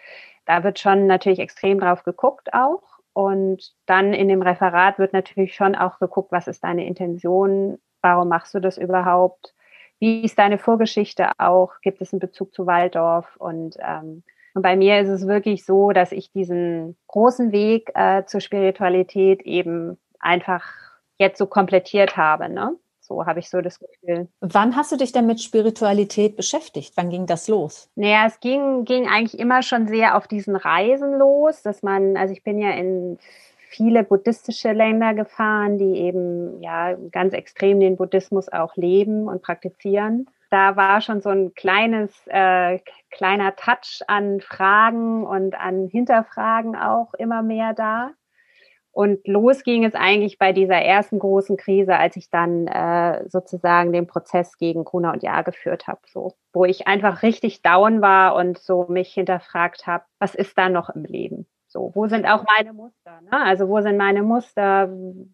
da 0.46 0.62
wird 0.62 0.78
schon 0.78 1.08
natürlich 1.08 1.40
extrem 1.40 1.80
drauf 1.80 2.04
geguckt 2.04 2.54
auch. 2.54 2.82
Und 3.12 3.72
dann 3.86 4.14
in 4.14 4.28
dem 4.28 4.42
Referat 4.42 5.00
wird 5.00 5.12
natürlich 5.12 5.56
schon 5.56 5.74
auch 5.74 5.98
geguckt, 5.98 6.30
was 6.30 6.46
ist 6.46 6.62
deine 6.62 6.86
Intention 6.86 7.78
warum 8.02 8.28
machst 8.28 8.54
du 8.54 8.60
das 8.60 8.78
überhaupt? 8.78 9.54
Wie 9.98 10.22
ist 10.22 10.38
deine 10.38 10.58
Vorgeschichte 10.58 11.30
auch? 11.38 11.72
Gibt 11.82 12.00
es 12.00 12.12
einen 12.12 12.20
Bezug 12.20 12.54
zu 12.54 12.66
Waldorf? 12.66 13.36
Und, 13.36 13.76
ähm, 13.80 14.22
und 14.54 14.62
bei 14.62 14.76
mir 14.76 15.00
ist 15.00 15.08
es 15.08 15.26
wirklich 15.26 15.64
so, 15.64 15.90
dass 15.90 16.12
ich 16.12 16.30
diesen 16.30 16.96
großen 17.08 17.52
Weg 17.52 17.90
äh, 17.94 18.24
zur 18.24 18.40
Spiritualität 18.40 19.42
eben 19.42 19.98
einfach 20.20 20.64
jetzt 21.18 21.38
so 21.38 21.46
komplettiert 21.46 22.16
habe. 22.16 22.48
Ne? 22.48 22.76
So 23.00 23.24
habe 23.24 23.40
ich 23.40 23.48
so 23.48 23.60
das 23.60 23.80
Gefühl. 23.80 24.28
Wann 24.40 24.76
hast 24.76 24.92
du 24.92 24.96
dich 24.96 25.12
denn 25.12 25.26
mit 25.26 25.40
Spiritualität 25.40 26.36
beschäftigt? 26.36 26.92
Wann 26.96 27.08
ging 27.08 27.26
das 27.26 27.48
los? 27.48 27.90
Naja, 27.96 28.26
es 28.26 28.38
ging, 28.40 28.84
ging 28.84 29.08
eigentlich 29.08 29.40
immer 29.40 29.62
schon 29.62 29.88
sehr 29.88 30.16
auf 30.16 30.28
diesen 30.28 30.56
Reisen 30.56 31.18
los, 31.18 31.62
dass 31.62 31.82
man, 31.82 32.16
also 32.16 32.32
ich 32.32 32.44
bin 32.44 32.58
ja 32.58 32.70
in 32.72 33.18
viele 33.68 34.04
buddhistische 34.04 34.72
Länder 34.72 35.14
gefahren, 35.14 35.78
die 35.78 35.98
eben 35.98 36.60
ja 36.62 36.94
ganz 37.12 37.34
extrem 37.34 37.80
den 37.80 37.96
Buddhismus 37.96 38.48
auch 38.48 38.76
leben 38.76 39.28
und 39.28 39.42
praktizieren. 39.42 40.26
Da 40.50 40.76
war 40.76 41.00
schon 41.00 41.20
so 41.20 41.28
ein 41.28 41.54
kleines, 41.54 42.26
äh, 42.26 42.78
kleiner 43.10 43.54
Touch 43.56 44.02
an 44.06 44.40
Fragen 44.40 45.26
und 45.26 45.54
an 45.54 45.88
Hinterfragen 45.88 46.74
auch 46.74 47.12
immer 47.14 47.42
mehr 47.42 47.74
da. 47.74 48.10
Und 48.92 49.20
los 49.28 49.62
ging 49.62 49.84
es 49.84 49.94
eigentlich 49.94 50.38
bei 50.38 50.52
dieser 50.52 50.74
ersten 50.74 51.18
großen 51.18 51.56
Krise, 51.56 51.96
als 51.96 52.16
ich 52.16 52.30
dann 52.30 52.66
äh, 52.66 53.28
sozusagen 53.28 53.92
den 53.92 54.06
Prozess 54.06 54.56
gegen 54.56 54.84
Kuna 54.84 55.12
und 55.12 55.22
Ja 55.22 55.42
geführt 55.42 55.86
habe, 55.86 56.00
so, 56.06 56.34
wo 56.52 56.64
ich 56.64 56.88
einfach 56.88 57.22
richtig 57.22 57.62
down 57.62 58.00
war 58.00 58.34
und 58.34 58.58
so 58.58 58.86
mich 58.88 59.12
hinterfragt 59.12 59.86
habe, 59.86 60.04
was 60.18 60.34
ist 60.34 60.56
da 60.58 60.68
noch 60.68 60.90
im 60.90 61.04
Leben? 61.04 61.46
So, 61.78 61.92
wo 61.94 62.08
sind 62.08 62.26
auch 62.26 62.44
meine 62.58 62.72
Muster? 62.72 63.20
Ne? 63.22 63.30
Also 63.30 63.68
wo 63.68 63.80
sind 63.80 63.96
meine 63.96 64.24
Muster? 64.24 64.88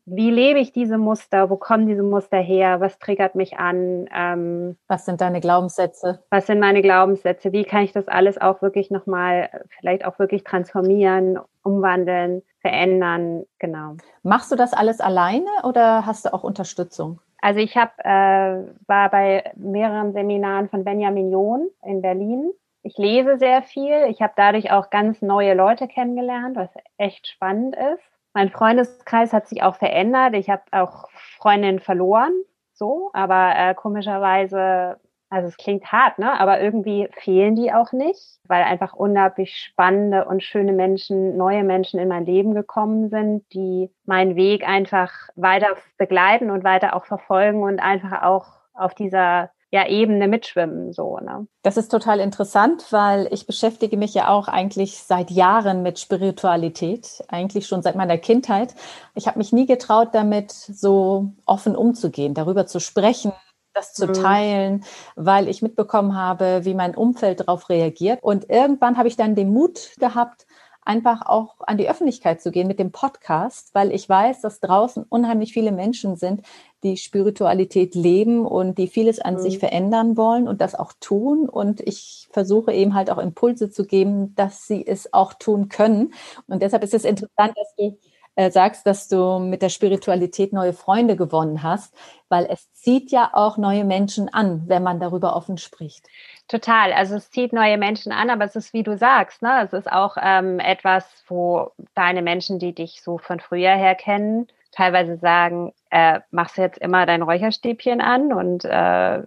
Wie 0.04 0.30
lebe 0.30 0.58
ich 0.58 0.72
diese 0.72 0.98
Muster? 0.98 1.48
Wo 1.48 1.56
kommen 1.56 1.86
diese 1.86 2.02
Muster 2.02 2.36
her? 2.36 2.80
Was 2.80 2.98
triggert 2.98 3.34
mich 3.34 3.56
an? 3.58 4.06
Ähm, 4.14 4.76
was 4.86 5.06
sind 5.06 5.22
deine 5.22 5.40
Glaubenssätze? 5.40 6.22
Was 6.28 6.46
sind 6.46 6.60
meine 6.60 6.82
Glaubenssätze? 6.82 7.52
Wie 7.52 7.64
kann 7.64 7.82
ich 7.82 7.92
das 7.92 8.08
alles 8.08 8.38
auch 8.38 8.60
wirklich 8.60 8.90
nochmal, 8.90 9.48
vielleicht 9.78 10.04
auch 10.04 10.18
wirklich 10.18 10.44
transformieren, 10.44 11.38
umwandeln, 11.62 12.42
verändern? 12.60 13.44
Genau. 13.58 13.96
Machst 14.22 14.52
du 14.52 14.56
das 14.56 14.74
alles 14.74 15.00
alleine 15.00 15.48
oder 15.62 16.04
hast 16.04 16.26
du 16.26 16.34
auch 16.34 16.44
Unterstützung? 16.44 17.20
Also 17.40 17.60
ich 17.60 17.74
habe 17.74 17.92
äh, 18.04 18.70
war 18.86 19.08
bei 19.10 19.50
mehreren 19.56 20.12
Seminaren 20.12 20.68
von 20.68 20.84
Benjamin 20.84 21.32
John 21.32 21.68
in 21.82 22.02
Berlin 22.02 22.52
ich 22.84 22.98
lese 22.98 23.38
sehr 23.38 23.62
viel. 23.62 24.06
Ich 24.10 24.20
habe 24.20 24.34
dadurch 24.36 24.70
auch 24.70 24.90
ganz 24.90 25.22
neue 25.22 25.54
Leute 25.54 25.88
kennengelernt, 25.88 26.54
was 26.54 26.68
echt 26.98 27.26
spannend 27.26 27.74
ist. 27.74 28.02
Mein 28.34 28.50
Freundeskreis 28.50 29.32
hat 29.32 29.48
sich 29.48 29.62
auch 29.62 29.76
verändert. 29.76 30.34
Ich 30.34 30.50
habe 30.50 30.62
auch 30.70 31.08
Freundinnen 31.38 31.80
verloren, 31.80 32.32
so, 32.74 33.10
aber 33.14 33.54
äh, 33.56 33.74
komischerweise, 33.74 34.98
also 35.30 35.48
es 35.48 35.56
klingt 35.56 35.90
hart, 35.92 36.18
ne? 36.18 36.38
Aber 36.38 36.60
irgendwie 36.60 37.08
fehlen 37.12 37.56
die 37.56 37.72
auch 37.72 37.92
nicht, 37.92 38.38
weil 38.48 38.62
einfach 38.64 38.92
unglaublich 38.92 39.56
spannende 39.56 40.26
und 40.26 40.42
schöne 40.42 40.72
Menschen, 40.72 41.38
neue 41.38 41.64
Menschen 41.64 41.98
in 41.98 42.08
mein 42.08 42.26
Leben 42.26 42.54
gekommen 42.54 43.08
sind, 43.08 43.44
die 43.54 43.90
meinen 44.04 44.36
Weg 44.36 44.68
einfach 44.68 45.10
weiter 45.36 45.68
begleiten 45.96 46.50
und 46.50 46.64
weiter 46.64 46.94
auch 46.94 47.06
verfolgen 47.06 47.62
und 47.62 47.80
einfach 47.80 48.22
auch 48.22 48.46
auf 48.74 48.94
dieser 48.94 49.50
ja, 49.74 49.88
Ebene 49.88 50.28
mitschwimmen, 50.28 50.92
so, 50.92 51.18
ne? 51.18 51.48
Das 51.62 51.76
ist 51.76 51.88
total 51.88 52.20
interessant, 52.20 52.86
weil 52.92 53.26
ich 53.32 53.44
beschäftige 53.44 53.96
mich 53.96 54.14
ja 54.14 54.28
auch 54.28 54.46
eigentlich 54.46 54.98
seit 54.98 55.32
Jahren 55.32 55.82
mit 55.82 55.98
Spiritualität, 55.98 57.24
eigentlich 57.26 57.66
schon 57.66 57.82
seit 57.82 57.96
meiner 57.96 58.16
Kindheit. 58.16 58.76
Ich 59.16 59.26
habe 59.26 59.38
mich 59.38 59.52
nie 59.52 59.66
getraut, 59.66 60.10
damit 60.12 60.52
so 60.52 61.32
offen 61.44 61.74
umzugehen, 61.74 62.34
darüber 62.34 62.68
zu 62.68 62.78
sprechen, 62.78 63.32
das 63.72 63.94
zu 63.94 64.06
mhm. 64.06 64.12
teilen, 64.12 64.84
weil 65.16 65.48
ich 65.48 65.60
mitbekommen 65.60 66.14
habe, 66.14 66.60
wie 66.64 66.74
mein 66.74 66.94
Umfeld 66.94 67.40
darauf 67.40 67.68
reagiert. 67.68 68.22
Und 68.22 68.48
irgendwann 68.48 68.96
habe 68.96 69.08
ich 69.08 69.16
dann 69.16 69.34
den 69.34 69.52
Mut 69.52 69.90
gehabt, 69.98 70.46
einfach 70.84 71.22
auch 71.26 71.56
an 71.66 71.78
die 71.78 71.88
Öffentlichkeit 71.88 72.40
zu 72.40 72.50
gehen 72.50 72.68
mit 72.68 72.78
dem 72.78 72.92
Podcast, 72.92 73.74
weil 73.74 73.90
ich 73.90 74.08
weiß, 74.08 74.40
dass 74.42 74.60
draußen 74.60 75.04
unheimlich 75.08 75.52
viele 75.52 75.72
Menschen 75.72 76.16
sind, 76.16 76.42
die 76.84 76.96
Spiritualität 76.96 77.94
leben 77.94 78.46
und 78.46 78.78
die 78.78 78.86
vieles 78.86 79.18
an 79.18 79.34
mhm. 79.34 79.38
sich 79.40 79.58
verändern 79.58 80.16
wollen 80.16 80.46
und 80.46 80.60
das 80.60 80.74
auch 80.74 80.92
tun. 81.00 81.48
Und 81.48 81.80
ich 81.80 82.28
versuche 82.30 82.72
eben 82.72 82.94
halt 82.94 83.10
auch 83.10 83.18
Impulse 83.18 83.70
zu 83.70 83.86
geben, 83.86 84.34
dass 84.36 84.66
sie 84.66 84.86
es 84.86 85.12
auch 85.12 85.32
tun 85.34 85.68
können. 85.68 86.14
Und 86.46 86.62
deshalb 86.62 86.84
ist 86.84 86.94
es 86.94 87.04
interessant, 87.04 87.54
dass 87.56 87.74
du 87.76 87.98
äh, 88.36 88.50
sagst, 88.50 88.86
dass 88.86 89.08
du 89.08 89.38
mit 89.38 89.62
der 89.62 89.68
Spiritualität 89.68 90.52
neue 90.52 90.72
Freunde 90.72 91.16
gewonnen 91.16 91.62
hast, 91.62 91.94
weil 92.28 92.46
es 92.50 92.72
zieht 92.72 93.12
ja 93.12 93.30
auch 93.32 93.58
neue 93.58 93.84
Menschen 93.84 94.28
an, 94.32 94.64
wenn 94.66 94.82
man 94.82 94.98
darüber 94.98 95.36
offen 95.36 95.56
spricht. 95.56 96.06
Total. 96.48 96.92
Also 96.92 97.14
es 97.14 97.30
zieht 97.30 97.52
neue 97.52 97.78
Menschen 97.78 98.12
an, 98.12 98.30
aber 98.30 98.44
es 98.44 98.56
ist, 98.56 98.72
wie 98.72 98.82
du 98.82 98.98
sagst, 98.98 99.40
ne? 99.40 99.62
es 99.64 99.72
ist 99.72 99.90
auch 99.90 100.16
ähm, 100.20 100.58
etwas, 100.58 101.06
wo 101.28 101.70
deine 101.94 102.22
Menschen, 102.22 102.58
die 102.58 102.74
dich 102.74 103.02
so 103.02 103.18
von 103.18 103.38
früher 103.38 103.76
her 103.76 103.94
kennen, 103.94 104.48
teilweise 104.74 105.16
sagen, 105.16 105.72
äh, 105.90 106.20
machst 106.30 106.58
du 106.58 106.62
jetzt 106.62 106.78
immer 106.78 107.06
dein 107.06 107.22
Räucherstäbchen 107.22 108.00
an 108.00 108.32
und 108.32 108.64
äh, 108.64 109.22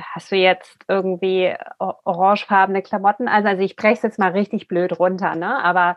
hast 0.00 0.32
du 0.32 0.36
jetzt 0.36 0.84
irgendwie 0.88 1.54
orangefarbene 1.78 2.82
Klamotten? 2.82 3.28
Also, 3.28 3.48
also 3.48 3.62
ich 3.62 3.76
breche 3.76 3.94
es 3.94 4.02
jetzt 4.02 4.18
mal 4.18 4.32
richtig 4.32 4.68
blöd 4.68 4.98
runter, 4.98 5.34
ne? 5.34 5.62
Aber 5.62 5.96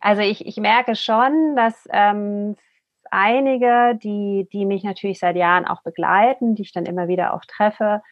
also 0.00 0.22
ich, 0.22 0.46
ich 0.46 0.56
merke 0.56 0.96
schon, 0.96 1.54
dass 1.56 1.88
ähm, 1.92 2.56
einige, 3.10 3.98
die, 4.02 4.48
die 4.52 4.64
mich 4.64 4.82
natürlich 4.84 5.18
seit 5.18 5.36
Jahren 5.36 5.66
auch 5.66 5.82
begleiten, 5.82 6.54
die 6.54 6.62
ich 6.62 6.72
dann 6.72 6.86
immer 6.86 7.08
wieder 7.08 7.34
auch 7.34 7.44
treffe, 7.44 8.02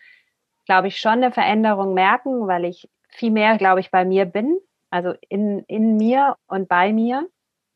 glaube 0.67 0.89
ich, 0.89 0.99
schon 1.01 1.15
eine 1.15 1.33
Veränderung 1.33 1.95
merken, 1.95 2.47
weil 2.47 2.65
ich 2.65 2.89
viel 3.09 3.31
mehr, 3.31 3.57
glaube 3.57 3.81
ich, 3.81 3.91
bei 3.91 4.05
mir 4.05 4.27
bin, 4.27 4.59
also 4.91 5.15
in, 5.29 5.61
in 5.67 5.97
mir 5.97 6.37
und 6.47 6.69
bei 6.69 6.93
mir. 6.93 7.29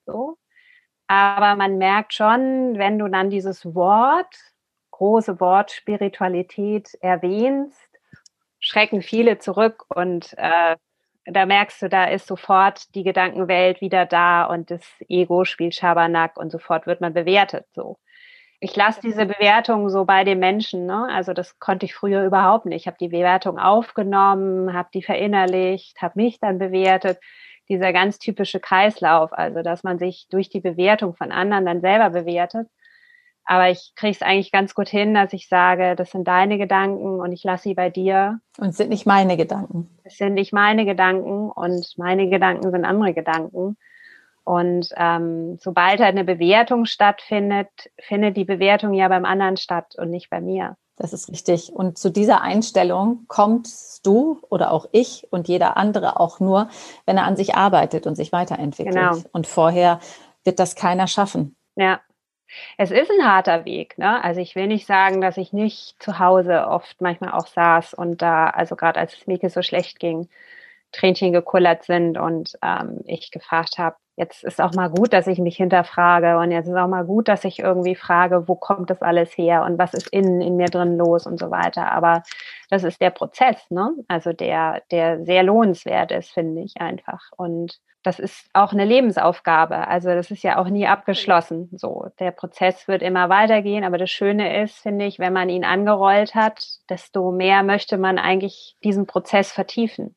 So. 0.07 0.37
Aber 1.07 1.57
man 1.57 1.79
merkt 1.79 2.15
schon, 2.15 2.79
wenn 2.79 2.99
du 2.99 3.09
dann 3.09 3.31
dieses 3.31 3.75
Wort, 3.75 4.35
große 4.91 5.41
Wort 5.41 5.71
Spiritualität 5.71 6.95
erwähnst, 7.01 7.89
schrecken 8.61 9.03
viele 9.03 9.39
zurück 9.39 9.85
und 9.95 10.35
äh, 10.39 10.77
da 11.27 11.47
merkst 11.47 11.83
du, 11.83 11.89
da 11.89 12.05
ist 12.05 12.27
sofort 12.27 12.95
die 12.95 13.03
Gedankenwelt 13.03 13.81
wieder 13.81 14.07
da 14.07 14.45
und 14.45 14.71
das 14.71 14.83
Ego 15.09 15.45
spielt 15.45 15.75
Schabernack 15.75 16.37
und 16.37 16.51
sofort 16.51 16.87
wird 16.87 17.01
man 17.01 17.15
bewertet. 17.15 17.67
So. 17.75 17.99
Ich 18.61 18.77
lasse 18.77 19.01
diese 19.03 19.27
Bewertung 19.27 19.89
so 19.89 20.05
bei 20.05 20.25
den 20.25 20.39
Menschen. 20.39 20.87
Ne? 20.87 21.09
Also 21.11 21.33
das 21.33 21.59
konnte 21.59 21.87
ich 21.87 21.95
früher 21.95 22.25
überhaupt 22.25 22.67
nicht. 22.67 22.83
Ich 22.83 22.87
habe 22.87 22.97
die 23.01 23.09
Bewertung 23.09 23.59
aufgenommen, 23.59 24.73
habe 24.75 24.89
die 24.93 25.03
verinnerlicht, 25.03 26.01
habe 26.01 26.15
mich 26.17 26.41
dann 26.41 26.59
bewertet 26.59 27.19
dieser 27.69 27.93
ganz 27.93 28.19
typische 28.19 28.61
Kreislauf, 28.61 29.33
also 29.33 29.63
dass 29.63 29.83
man 29.83 29.99
sich 29.99 30.27
durch 30.31 30.49
die 30.49 30.61
Bewertung 30.61 31.15
von 31.15 31.33
anderen 31.33 31.67
dann 31.67 31.81
selber 31.81 32.11
bewertet. 32.11 32.69
Aber 33.47 33.69
ich 33.69 33.93
kriege 33.95 34.13
es 34.13 34.23
eigentlich 34.23 34.53
ganz 34.53 34.75
gut 34.75 34.89
hin, 34.89 35.13
dass 35.13 35.33
ich 35.35 35.49
sage, 35.49 35.97
das 35.97 36.11
sind 36.11 36.27
deine 36.27 36.57
Gedanken 36.57 37.21
und 37.21 37.33
ich 37.33 37.45
lasse 37.45 37.65
sie 37.65 37.75
bei 37.75 37.91
dir. 37.91 38.41
Und 38.59 38.69
es 38.69 38.79
sind 38.79 38.89
nicht 38.89 39.05
meine 39.05 39.37
Gedanken. 39.37 39.91
Es 40.03 40.17
sind 40.17 40.35
nicht 40.35 40.53
meine 40.53 40.87
Gedanken 40.87 41.51
und 41.51 41.87
meine 41.99 42.31
Gedanken 42.31 42.71
sind 42.71 42.85
andere 42.87 43.13
Gedanken. 43.13 43.77
Und 44.45 44.89
ähm, 44.97 45.59
sobald 45.59 46.01
halt 46.01 46.15
eine 46.15 46.25
Bewertung 46.25 46.85
stattfindet, 46.85 47.69
findet 47.99 48.37
die 48.37 48.45
Bewertung 48.45 48.93
ja 48.95 49.09
beim 49.09 49.25
anderen 49.25 49.57
statt 49.57 49.95
und 49.99 50.11
nicht 50.11 50.31
bei 50.31 50.41
mir. 50.41 50.77
Das 50.97 51.13
ist 51.13 51.29
richtig. 51.31 51.73
Und 51.73 51.99
zu 51.99 52.11
dieser 52.11 52.43
Einstellung 52.43 53.25
kommst 53.27 54.07
du 54.07 54.41
oder 54.49 54.71
auch 54.71 54.87
ich 54.93 55.27
und 55.31 55.49
jeder 55.49 55.77
andere 55.77 56.21
auch 56.21 56.39
nur, 56.39 56.69
wenn 57.05 57.17
er 57.17 57.25
an 57.25 57.37
sich 57.37 57.57
arbeitet 57.57 58.07
und 58.07 58.15
sich 58.15 58.33
weiterentwickelt. 58.33 58.95
Genau. 58.95 59.17
Und 59.33 59.47
vorher 59.47 59.99
wird 60.45 60.59
das 60.61 60.77
keiner 60.77 61.09
schaffen. 61.09 61.57
Ja. 61.75 62.01
Es 62.79 62.93
ist 62.93 63.11
ein 63.11 63.27
harter 63.27 63.65
Weg, 63.65 63.99
ne? 63.99 64.23
Also 64.23 64.41
ich 64.41 64.55
will 64.55 64.69
nicht 64.69 64.87
sagen, 64.87 65.21
dass 65.21 65.37
ich 65.39 65.53
nicht 65.53 66.01
zu 66.01 66.21
Hause 66.21 66.69
oft 66.69 67.01
manchmal 67.01 67.33
auch 67.33 67.49
saß 67.49 67.95
und 67.95 68.23
da, 68.23 68.47
also 68.47 68.77
gerade 68.77 69.01
als 69.01 69.15
es 69.15 69.27
Mieke 69.27 69.51
so 69.51 69.63
schlecht 69.63 69.99
ging, 69.99 70.29
Tränchen 70.95 71.33
gekullert 71.33 71.85
sind 71.85 72.19
und 72.19 72.57
ähm, 72.63 73.01
ich 73.07 73.31
gefragt 73.31 73.79
habe, 73.79 73.97
jetzt 74.17 74.45
ist 74.45 74.61
auch 74.61 74.73
mal 74.73 74.89
gut, 74.89 75.13
dass 75.13 75.27
ich 75.27 75.39
mich 75.39 75.57
hinterfrage 75.57 76.39
und 76.39 76.51
jetzt 76.51 76.69
ist 76.69 76.77
auch 76.77 76.89
mal 76.89 77.05
gut, 77.05 77.29
dass 77.29 77.45
ich 77.45 77.59
irgendwie 77.59 77.97
frage, 77.97 78.47
wo 78.47 78.55
kommt 78.55 78.91
das 78.91 79.03
alles 79.03 79.37
her 79.37 79.65
und 79.65 79.79
was 79.79 79.93
ist 79.93 80.09
innen 80.09 80.41
in 80.41 80.57
mir 80.57 80.69
drin 80.69 80.97
los 80.97 81.27
und 81.27 81.39
so 81.39 81.51
weiter. 81.51 81.91
Aber 81.91 82.23
das 82.71 82.85
ist 82.85 83.01
der 83.01 83.11
Prozess, 83.11 83.71
ne? 83.71 83.93
Also 84.09 84.33
der, 84.33 84.83
der 84.91 85.25
sehr 85.25 85.43
lohnenswert 85.43 86.13
ist, 86.13 86.31
finde 86.31 86.63
ich 86.63 86.81
einfach. 86.81 87.31
Und 87.37 87.81
das 88.05 88.19
ist 88.19 88.49
auch 88.53 88.73
eine 88.73 88.85
Lebensaufgabe. 88.85 89.89
Also 89.89 90.11
das 90.11 90.31
ist 90.31 90.45
ja 90.45 90.59
auch 90.59 90.69
nie 90.69 90.87
abgeschlossen. 90.87 91.71
So, 91.73 92.07
der 92.21 92.31
Prozess 92.31 92.87
wird 92.87 93.03
immer 93.03 93.31
weitergehen. 93.31 93.83
Aber 93.83 93.99
das 93.99 94.11
Schöne 94.11 94.63
ist, 94.63 94.79
finde 94.79 95.07
ich, 95.07 95.19
wenn 95.19 95.33
man 95.33 95.49
ihn 95.49 95.65
angerollt 95.65 96.35
hat, 96.35 96.65
desto 96.89 97.33
mehr 97.33 97.63
möchte 97.63 97.97
man 97.97 98.19
eigentlich 98.19 98.77
diesen 98.85 99.07
Prozess 99.07 99.51
vertiefen. 99.51 100.15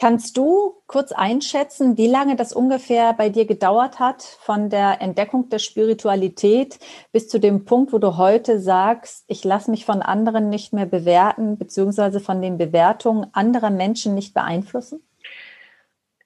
Kannst 0.00 0.36
du 0.36 0.80
kurz 0.86 1.10
einschätzen, 1.10 1.96
wie 1.96 2.06
lange 2.06 2.36
das 2.36 2.52
ungefähr 2.52 3.12
bei 3.14 3.30
dir 3.30 3.46
gedauert 3.46 3.98
hat, 3.98 4.22
von 4.22 4.70
der 4.70 5.02
Entdeckung 5.02 5.48
der 5.48 5.58
Spiritualität 5.58 6.78
bis 7.10 7.28
zu 7.28 7.40
dem 7.40 7.64
Punkt, 7.64 7.92
wo 7.92 7.98
du 7.98 8.16
heute 8.16 8.60
sagst, 8.60 9.24
ich 9.26 9.42
lasse 9.42 9.72
mich 9.72 9.84
von 9.84 10.00
anderen 10.00 10.50
nicht 10.50 10.72
mehr 10.72 10.86
bewerten, 10.86 11.58
beziehungsweise 11.58 12.20
von 12.20 12.40
den 12.40 12.58
Bewertungen 12.58 13.26
anderer 13.32 13.70
Menschen 13.70 14.14
nicht 14.14 14.34
beeinflussen? 14.34 15.02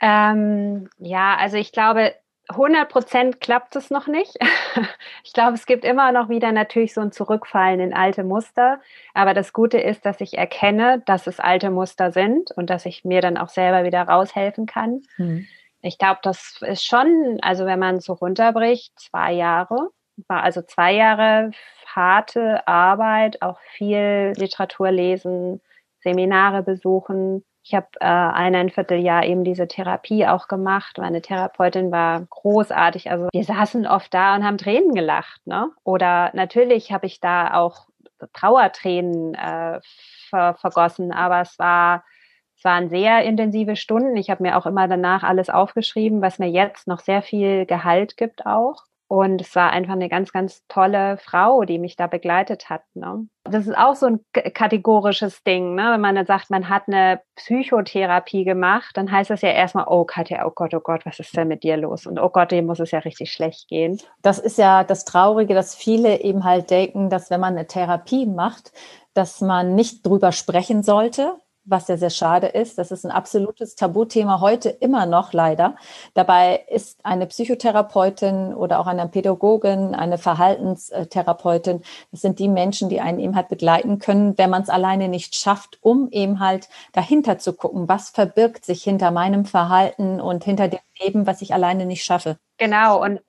Ähm, 0.02 0.90
ja, 0.98 1.36
also 1.36 1.56
ich 1.56 1.72
glaube, 1.72 2.12
100 2.48 2.88
Prozent 2.88 3.40
klappt 3.40 3.76
es 3.76 3.90
noch 3.90 4.06
nicht. 4.06 4.36
Ich 5.24 5.32
glaube, 5.32 5.54
es 5.54 5.66
gibt 5.66 5.84
immer 5.84 6.12
noch 6.12 6.28
wieder 6.28 6.50
natürlich 6.52 6.92
so 6.94 7.00
ein 7.00 7.12
Zurückfallen 7.12 7.80
in 7.80 7.94
alte 7.94 8.24
Muster. 8.24 8.80
Aber 9.14 9.34
das 9.34 9.52
Gute 9.52 9.78
ist, 9.78 10.04
dass 10.04 10.20
ich 10.20 10.36
erkenne, 10.36 11.02
dass 11.06 11.26
es 11.26 11.40
alte 11.40 11.70
Muster 11.70 12.10
sind 12.10 12.50
und 12.50 12.68
dass 12.70 12.86
ich 12.86 13.04
mir 13.04 13.20
dann 13.20 13.36
auch 13.36 13.48
selber 13.48 13.84
wieder 13.84 14.02
raushelfen 14.02 14.66
kann. 14.66 15.02
Mhm. 15.16 15.46
Ich 15.80 15.98
glaube, 15.98 16.20
das 16.22 16.60
ist 16.62 16.84
schon, 16.84 17.38
also 17.42 17.66
wenn 17.66 17.78
man 17.78 18.00
so 18.00 18.14
runterbricht, 18.14 18.92
zwei 18.98 19.32
Jahre. 19.32 19.90
War 20.28 20.42
also 20.42 20.62
zwei 20.62 20.92
Jahre 20.92 21.50
harte 21.86 22.66
Arbeit, 22.66 23.42
auch 23.42 23.58
viel 23.76 24.32
Literatur 24.36 24.90
lesen, 24.90 25.60
Seminare 26.00 26.62
besuchen, 26.62 27.44
ich 27.64 27.74
habe 27.74 27.86
äh, 28.00 28.06
eineinviertel 28.06 28.98
Jahr 28.98 29.24
eben 29.24 29.44
diese 29.44 29.68
Therapie 29.68 30.26
auch 30.26 30.48
gemacht. 30.48 30.98
Meine 30.98 31.22
Therapeutin 31.22 31.92
war 31.92 32.26
großartig. 32.28 33.10
Also 33.10 33.28
wir 33.32 33.44
saßen 33.44 33.86
oft 33.86 34.12
da 34.12 34.34
und 34.34 34.44
haben 34.44 34.58
Tränen 34.58 34.94
gelacht. 34.94 35.46
Ne? 35.46 35.70
Oder 35.84 36.30
natürlich 36.34 36.92
habe 36.92 37.06
ich 37.06 37.20
da 37.20 37.54
auch 37.54 37.86
Trauertränen 38.32 39.34
äh, 39.34 39.80
ver 40.28 40.54
vergossen, 40.54 41.12
aber 41.12 41.40
es 41.40 41.58
war 41.58 42.04
es 42.56 42.64
waren 42.64 42.88
sehr 42.88 43.24
intensive 43.24 43.74
Stunden. 43.74 44.16
Ich 44.16 44.30
habe 44.30 44.44
mir 44.44 44.56
auch 44.56 44.66
immer 44.66 44.86
danach 44.86 45.24
alles 45.24 45.50
aufgeschrieben, 45.50 46.22
was 46.22 46.38
mir 46.38 46.48
jetzt 46.48 46.86
noch 46.86 47.00
sehr 47.00 47.20
viel 47.20 47.66
Gehalt 47.66 48.16
gibt 48.16 48.46
auch. 48.46 48.84
Und 49.12 49.42
es 49.42 49.54
war 49.54 49.72
einfach 49.72 49.92
eine 49.92 50.08
ganz, 50.08 50.32
ganz 50.32 50.62
tolle 50.68 51.18
Frau, 51.18 51.64
die 51.64 51.78
mich 51.78 51.96
da 51.96 52.06
begleitet 52.06 52.70
hat. 52.70 52.80
Ne? 52.94 53.26
Das 53.44 53.66
ist 53.66 53.76
auch 53.76 53.94
so 53.94 54.06
ein 54.06 54.20
kategorisches 54.32 55.42
Ding. 55.42 55.74
Ne? 55.74 55.82
Wenn 55.92 56.00
man 56.00 56.14
dann 56.14 56.24
sagt, 56.24 56.48
man 56.48 56.70
hat 56.70 56.84
eine 56.86 57.20
Psychotherapie 57.36 58.44
gemacht, 58.44 58.92
dann 58.94 59.12
heißt 59.12 59.28
das 59.28 59.42
ja 59.42 59.50
erstmal, 59.50 59.84
oh 59.86 60.06
Katja, 60.06 60.46
oh 60.46 60.52
Gott, 60.54 60.72
oh 60.72 60.80
Gott, 60.80 61.04
was 61.04 61.18
ist 61.18 61.36
denn 61.36 61.48
mit 61.48 61.62
dir 61.62 61.76
los? 61.76 62.06
Und 62.06 62.18
oh 62.18 62.30
Gott, 62.30 62.52
dem 62.52 62.64
muss 62.64 62.80
es 62.80 62.90
ja 62.90 63.00
richtig 63.00 63.30
schlecht 63.34 63.68
gehen. 63.68 64.00
Das 64.22 64.38
ist 64.38 64.56
ja 64.56 64.82
das 64.82 65.04
Traurige, 65.04 65.52
dass 65.52 65.74
viele 65.74 66.22
eben 66.22 66.44
halt 66.44 66.70
denken, 66.70 67.10
dass 67.10 67.28
wenn 67.28 67.40
man 67.40 67.52
eine 67.52 67.66
Therapie 67.66 68.24
macht, 68.24 68.72
dass 69.12 69.42
man 69.42 69.74
nicht 69.74 70.06
drüber 70.06 70.32
sprechen 70.32 70.82
sollte, 70.82 71.34
was 71.64 71.88
ja 71.88 71.96
sehr 71.96 72.10
schade 72.10 72.48
ist. 72.48 72.78
Das 72.78 72.90
ist 72.90 73.04
ein 73.04 73.10
absolutes 73.10 73.76
Tabuthema 73.76 74.40
heute 74.40 74.68
immer 74.68 75.06
noch 75.06 75.32
leider. 75.32 75.76
Dabei 76.14 76.64
ist 76.68 76.98
eine 77.04 77.26
Psychotherapeutin 77.26 78.54
oder 78.54 78.80
auch 78.80 78.86
eine 78.86 79.06
Pädagogin, 79.08 79.94
eine 79.94 80.18
Verhaltenstherapeutin, 80.18 81.82
das 82.10 82.20
sind 82.20 82.38
die 82.38 82.48
Menschen, 82.48 82.88
die 82.88 83.00
einen 83.00 83.20
eben 83.20 83.36
halt 83.36 83.48
begleiten 83.48 83.98
können, 83.98 84.36
wenn 84.38 84.50
man 84.50 84.62
es 84.62 84.68
alleine 84.68 85.08
nicht 85.08 85.34
schafft, 85.34 85.78
um 85.80 86.08
eben 86.10 86.40
halt 86.40 86.68
dahinter 86.92 87.38
zu 87.38 87.52
gucken, 87.52 87.88
was 87.88 88.10
verbirgt 88.10 88.64
sich 88.64 88.82
hinter 88.82 89.10
meinem 89.10 89.44
Verhalten 89.44 90.20
und 90.20 90.44
hinter 90.44 90.68
dem 90.68 90.80
Leben, 91.00 91.26
was 91.26 91.42
ich 91.42 91.54
alleine 91.54 91.86
nicht 91.86 92.04
schaffe. 92.04 92.38
Genau. 92.58 93.02
Und 93.02 93.20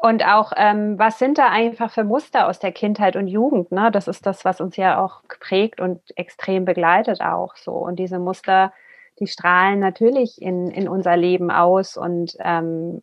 und 0.00 0.24
auch, 0.24 0.52
ähm, 0.56 0.98
was 0.98 1.18
sind 1.18 1.36
da 1.36 1.50
einfach 1.50 1.90
für 1.90 2.04
Muster 2.04 2.48
aus 2.48 2.58
der 2.58 2.72
Kindheit 2.72 3.16
und 3.16 3.28
Jugend? 3.28 3.70
Ne? 3.70 3.90
Das 3.90 4.08
ist 4.08 4.24
das, 4.24 4.46
was 4.46 4.62
uns 4.62 4.76
ja 4.76 4.98
auch 5.04 5.28
geprägt 5.28 5.78
und 5.78 6.00
extrem 6.16 6.64
begleitet 6.64 7.20
auch 7.20 7.54
so. 7.56 7.72
Und 7.72 7.96
diese 7.96 8.18
Muster, 8.18 8.72
die 9.18 9.26
strahlen 9.26 9.78
natürlich 9.78 10.40
in, 10.40 10.70
in 10.70 10.88
unser 10.88 11.18
Leben 11.18 11.50
aus 11.50 11.98
und 11.98 12.34
ähm, 12.40 13.02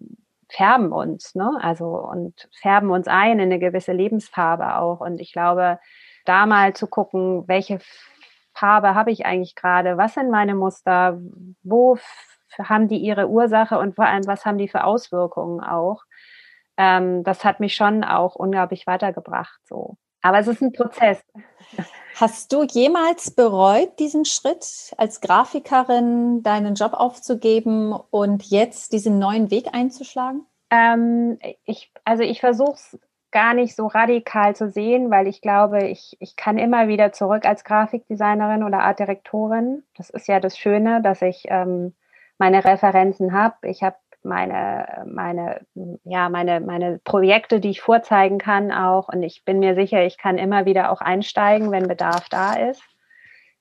färben 0.49 0.91
uns, 0.91 1.35
ne? 1.35 1.51
Also 1.61 1.85
und 1.85 2.49
färben 2.61 2.89
uns 2.89 3.07
ein 3.07 3.33
in 3.33 3.41
eine 3.41 3.59
gewisse 3.59 3.91
Lebensfarbe 3.91 4.77
auch. 4.77 4.99
Und 4.99 5.21
ich 5.21 5.33
glaube, 5.33 5.79
da 6.25 6.47
mal 6.47 6.73
zu 6.73 6.87
gucken, 6.87 7.47
welche 7.47 7.79
Farbe 8.55 8.95
habe 8.95 9.11
ich 9.11 9.25
eigentlich 9.25 9.53
gerade? 9.53 9.97
Was 9.97 10.15
sind 10.15 10.31
meine 10.31 10.55
Muster? 10.55 11.19
Wo 11.61 11.99
haben 12.57 12.87
die 12.87 12.97
ihre 12.97 13.27
Ursache 13.29 13.77
und 13.77 13.95
vor 13.95 14.05
allem, 14.07 14.25
was 14.25 14.45
haben 14.45 14.57
die 14.57 14.67
für 14.67 14.83
Auswirkungen 14.83 15.59
auch? 15.59 16.06
Ähm, 16.77 17.23
das 17.23 17.43
hat 17.43 17.59
mich 17.59 17.75
schon 17.75 18.03
auch 18.03 18.35
unglaublich 18.35 18.87
weitergebracht. 18.87 19.59
So. 19.65 19.97
Aber 20.21 20.39
es 20.39 20.47
ist 20.47 20.61
ein 20.61 20.73
Prozess. 20.73 21.21
Hast 22.15 22.51
du 22.51 22.63
jemals 22.63 23.31
bereut, 23.31 23.99
diesen 23.99 24.25
Schritt 24.25 24.93
als 24.97 25.21
Grafikerin 25.21 26.41
deinen 26.41 26.75
Job 26.75 26.93
aufzugeben 26.93 27.93
und 27.93 28.43
jetzt 28.43 28.93
diesen 28.93 29.19
neuen 29.19 29.51
Weg 29.51 29.73
einzuschlagen? 29.73 30.45
Ähm, 30.71 31.37
ich, 31.65 31.91
also 32.03 32.23
ich 32.23 32.39
versuche 32.39 32.73
es 32.73 32.99
gar 33.31 33.53
nicht 33.53 33.75
so 33.75 33.87
radikal 33.87 34.55
zu 34.55 34.69
sehen, 34.69 35.11
weil 35.11 35.27
ich 35.27 35.41
glaube, 35.41 35.87
ich, 35.87 36.17
ich 36.19 36.35
kann 36.35 36.57
immer 36.57 36.87
wieder 36.87 37.11
zurück 37.11 37.45
als 37.45 37.63
Grafikdesignerin 37.63 38.63
oder 38.63 38.79
Artdirektorin. 38.79 39.83
Das 39.95 40.09
ist 40.09 40.27
ja 40.27 40.39
das 40.39 40.57
Schöne, 40.57 41.01
dass 41.01 41.21
ich 41.21 41.45
ähm, 41.47 41.93
meine 42.37 42.65
Referenzen 42.65 43.33
habe. 43.33 43.55
Ich 43.69 43.83
habe 43.83 43.97
meine, 44.27 45.05
meine, 45.07 45.61
ja, 46.03 46.29
meine, 46.29 46.59
meine 46.59 46.99
Projekte, 47.03 47.59
die 47.59 47.71
ich 47.71 47.81
vorzeigen 47.81 48.37
kann 48.37 48.71
auch. 48.71 49.09
Und 49.09 49.23
ich 49.23 49.43
bin 49.45 49.59
mir 49.59 49.75
sicher, 49.75 50.03
ich 50.03 50.17
kann 50.17 50.37
immer 50.37 50.65
wieder 50.65 50.91
auch 50.91 51.01
einsteigen, 51.01 51.71
wenn 51.71 51.87
Bedarf 51.87 52.29
da 52.29 52.53
ist. 52.53 52.83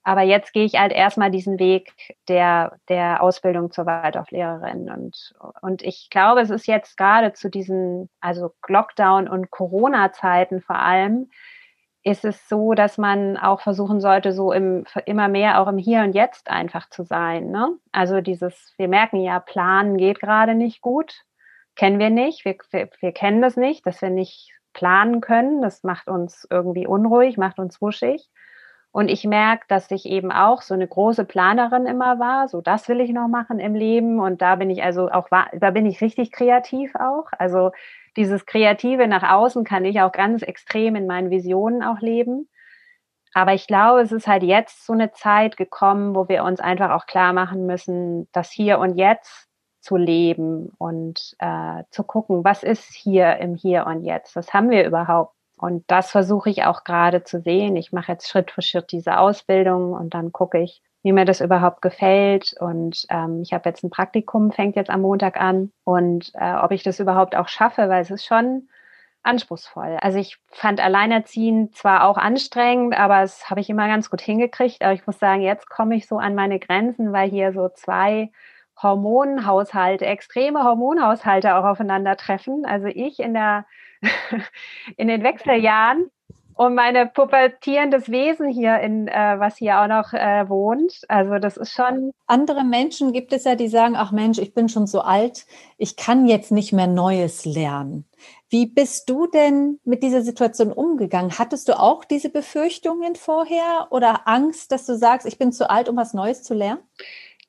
Aber 0.03 0.23
jetzt 0.23 0.53
gehe 0.53 0.65
ich 0.65 0.79
halt 0.79 0.93
erstmal 0.93 1.33
diesen 1.33 1.59
Weg 1.59 1.93
der, 2.29 2.79
der 2.89 3.23
Ausbildung 3.23 3.73
zur 3.73 3.87
Waldorflehrerin. 3.87 4.89
Und, 4.89 5.35
und 5.63 5.83
ich 5.83 6.11
glaube, 6.11 6.43
es 6.43 6.51
ist 6.51 6.69
jetzt 6.69 6.97
gerade 6.97 7.33
zu 7.33 7.51
diesen, 7.51 8.09
also 8.21 8.53
Lockdown- 8.69 9.29
und 9.29 9.51
Corona-Zeiten 9.51 10.61
vor 10.61 10.79
allem, 10.79 11.29
ist 12.07 12.25
es 12.25 12.49
so, 12.49 12.73
dass 12.75 12.99
man 12.99 13.37
auch 13.37 13.61
versuchen 13.61 14.01
sollte, 14.01 14.33
so 14.33 14.53
im, 14.53 14.85
immer 15.07 15.27
mehr 15.27 15.61
auch 15.61 15.67
im 15.67 15.77
Hier 15.77 16.03
und 16.03 16.15
Jetzt 16.15 16.49
einfach 16.49 16.89
zu 16.89 17.03
sein. 17.03 17.51
Ne? 17.51 17.71
Also 17.91 18.21
dieses, 18.21 18.73
wir 18.77 18.87
merken 18.87 19.21
ja, 19.21 19.41
planen 19.41 19.97
geht 19.97 20.21
gerade 20.21 20.55
nicht 20.55 20.81
gut, 20.81 21.25
kennen 21.75 21.99
wir 21.99 22.11
nicht, 22.11 22.45
wir, 22.45 22.57
wir, 22.71 22.89
wir 23.01 23.11
kennen 23.11 23.43
das 23.43 23.57
nicht, 23.57 23.85
dass 23.87 24.01
wir 24.03 24.11
nicht 24.11 24.53
planen 24.73 25.21
können. 25.21 25.63
Das 25.63 25.83
macht 25.83 26.07
uns 26.07 26.47
irgendwie 26.49 26.87
unruhig, 26.87 27.39
macht 27.39 27.59
uns 27.59 27.83
wuschig. 27.83 28.31
Und 28.93 29.09
ich 29.09 29.25
merke, 29.25 29.67
dass 29.69 29.91
ich 29.91 30.07
eben 30.07 30.33
auch 30.33 30.63
so 30.63 30.73
eine 30.73 30.89
große 30.89 31.25
Planerin 31.25 31.87
immer 31.87 32.19
war. 32.19 32.49
So, 32.49 32.63
das 32.63 32.89
will 32.89 33.01
ich 33.01 33.11
noch 33.11 33.29
machen 33.29 33.59
im 33.59 33.75
Leben. 33.75 34.21
Und 34.21 34.41
da 34.41 34.57
bin 34.57 34.71
ich 34.71 34.83
also 34.83 35.11
auch, 35.11 35.29
da 35.29 35.71
bin 35.71 35.85
ich 35.85 36.01
richtig 36.01 36.33
kreativ 36.33 36.95
auch. 36.95 37.27
Also 37.39 37.73
dieses 38.17 38.47
Kreative 38.47 39.07
nach 39.07 39.23
außen 39.23 39.65
kann 39.65 39.85
ich 39.85 40.01
auch 40.01 40.13
ganz 40.13 40.43
extrem 40.43 40.97
in 40.97 41.07
meinen 41.07 41.31
Visionen 41.31 41.83
auch 41.83 42.01
leben. 42.01 42.49
Aber 43.35 43.53
ich 43.53 43.67
glaube, 43.67 44.01
es 44.01 44.13
ist 44.13 44.27
halt 44.27 44.43
jetzt 44.43 44.87
so 44.87 44.95
eine 44.95 45.13
Zeit 45.13 45.59
gekommen, 45.59 46.15
wo 46.15 46.27
wir 46.29 46.43
uns 46.43 46.59
einfach 46.59 46.91
auch 46.93 47.05
klar 47.05 47.35
machen 47.35 47.67
müssen, 47.67 48.29
das 48.33 48.51
Hier 48.51 48.79
und 48.79 48.97
Jetzt 48.97 49.47
zu 49.83 49.97
leben 49.97 50.73
und 50.79 51.37
äh, 51.39 51.85
zu 51.91 52.03
gucken, 52.03 52.45
was 52.45 52.63
ist 52.63 52.95
hier 52.95 53.37
im 53.37 53.55
Hier 53.55 53.87
und 53.87 54.05
Jetzt? 54.05 54.37
Was 54.37 54.55
haben 54.55 54.71
wir 54.71 54.87
überhaupt? 54.87 55.36
Und 55.57 55.85
das 55.87 56.11
versuche 56.11 56.51
ich 56.51 56.65
auch 56.65 56.85
gerade 56.85 57.25
zu 57.25 57.41
sehen. 57.41 57.77
Ich 57.77 57.93
mache 57.93 58.13
jetzt 58.13 58.29
Schritt 58.29 58.51
für 58.51 58.63
Schritt 58.63 58.93
diese 58.93 59.19
Ausbildung 59.19 59.93
und 59.93 60.13
dann 60.13 60.33
gucke 60.33 60.59
ich, 60.59 60.83
wie 61.03 61.13
mir 61.13 61.25
das 61.25 61.41
überhaupt 61.41 61.83
gefällt. 61.83 62.55
Und 62.61 63.07
ähm, 63.11 63.41
ich 63.43 63.53
habe 63.53 63.69
jetzt 63.69 63.83
ein 63.83 63.91
Praktikum, 63.91 64.53
fängt 64.53 64.77
jetzt 64.77 64.91
am 64.91 65.01
Montag 65.03 65.41
an. 65.41 65.73
Und 65.85 66.33
äh, 66.35 66.55
ob 66.57 66.73
ich 66.73 66.83
das 66.83 67.01
überhaupt 67.01 67.37
auch 67.37 67.49
schaffe, 67.49 67.89
weil 67.89 68.03
es 68.03 68.11
ist 68.11 68.27
schon 68.27 68.69
anspruchsvoll. 69.23 69.99
Also 70.01 70.19
ich 70.19 70.39
fand 70.51 70.81
Alleinerziehen 70.81 71.73
zwar 71.73 72.05
auch 72.09 72.17
anstrengend, 72.17 72.99
aber 72.99 73.23
es 73.23 73.51
habe 73.51 73.61
ich 73.61 73.71
immer 73.71 73.89
ganz 73.89 74.11
gut 74.11 74.21
hingekriegt. 74.21 74.83
Aber 74.83 74.93
ich 74.93 75.07
muss 75.07 75.19
sagen, 75.19 75.43
jetzt 75.43 75.69
komme 75.69 75.97
ich 75.97 76.07
so 76.07 76.19
an 76.19 76.35
meine 76.35 76.59
Grenzen, 76.59 77.13
weil 77.13 77.31
hier 77.31 77.53
so 77.53 77.69
zwei 77.69 78.31
Hormonhaushalte, 78.83 80.05
extreme 80.05 80.65
Hormonhaushalte 80.65 81.57
auch 81.57 81.65
aufeinandertreffen. 81.65 82.67
Also 82.67 82.89
ich 82.89 83.19
in 83.21 83.33
der 83.33 83.65
in 84.97 85.09
den 85.09 85.23
Wechseljahren 85.23 86.11
und 86.57 86.75
meine 86.75 87.07
pubertierendes 87.07 88.11
Wesen 88.11 88.49
hier 88.49 88.79
in, 88.81 89.09
äh, 89.09 89.37
was 89.39 89.59
hier 89.59 89.81
auch 89.81 89.89
noch 89.89 90.15
äh, 90.15 90.49
wohnt. 90.49 91.03
Also 91.09 91.39
das 91.39 91.57
ist 91.59 91.73
schon. 91.73 92.13
Andere 92.27 92.65
Menschen 92.65 93.13
gibt 93.13 93.33
es 93.33 93.45
ja, 93.45 93.55
die 93.57 93.69
sagen, 93.69 93.95
ach 93.97 94.11
Mensch, 94.11 94.39
ich 94.39 94.55
bin 94.55 94.69
schon 94.69 94.87
so 94.87 95.03
alt, 95.03 95.47
ich 95.77 95.97
kann 95.97 96.27
jetzt 96.27 96.53
nicht 96.53 96.73
mehr 96.73 96.87
Neues 96.87 97.45
lernen. 97.45 98.07
Wie 98.49 98.67
bist 98.67 99.11
du 99.11 99.27
denn 99.27 99.81
mit 99.85 100.03
dieser 100.03 100.23
Situation 100.23 100.73
umgegangen? 100.73 101.39
Hattest 101.39 101.69
du 101.69 101.79
auch 101.79 102.05
diese 102.05 102.31
Befürchtungen 102.31 103.17
vorher 103.17 103.89
oder 103.91 104.27
Angst, 104.27 104.73
dass 104.73 104.87
du 104.87 104.97
sagst, 104.97 105.27
ich 105.27 105.39
bin 105.39 105.53
zu 105.53 105.69
alt, 105.69 105.89
um 105.89 105.97
was 105.97 106.15
Neues 106.15 106.43
zu 106.43 106.55
lernen? 106.55 106.81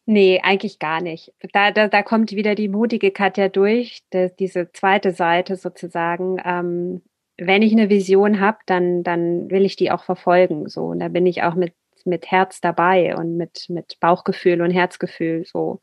Nee, 0.10 0.40
eigentlich 0.42 0.80
gar 0.80 1.02
nicht. 1.02 1.34
Da, 1.52 1.72
da, 1.72 1.90
da 1.90 2.02
kommt 2.02 2.32
wieder 2.32 2.56
die 2.56 2.70
mutige 2.70 3.12
Katja 3.12 3.50
durch, 3.50 4.04
die, 4.14 4.32
diese 4.40 4.72
zweite 4.72 5.12
Seite 5.12 5.58
sozusagen. 5.58 6.38
Ähm, 6.46 7.02
wenn 7.38 7.62
ich 7.62 7.74
eine 7.74 7.90
Vision 7.90 8.40
habe, 8.40 8.58
dann, 8.68 9.04
dann 9.04 9.52
will 9.52 9.66
ich 9.66 9.76
die 9.76 9.92
auch 9.92 10.06
verfolgen. 10.06 10.70
So. 10.70 10.86
Und 10.86 11.00
da 11.00 11.10
bin 11.10 11.26
ich 11.26 11.44
auch 11.44 11.56
mit, 11.56 11.74
mit 12.06 12.32
Herz 12.32 12.62
dabei 12.62 13.18
und 13.18 13.36
mit, 13.36 13.66
mit 13.68 14.00
Bauchgefühl 14.00 14.62
und 14.62 14.72
Herzgefühl 14.72 15.44
so. 15.46 15.82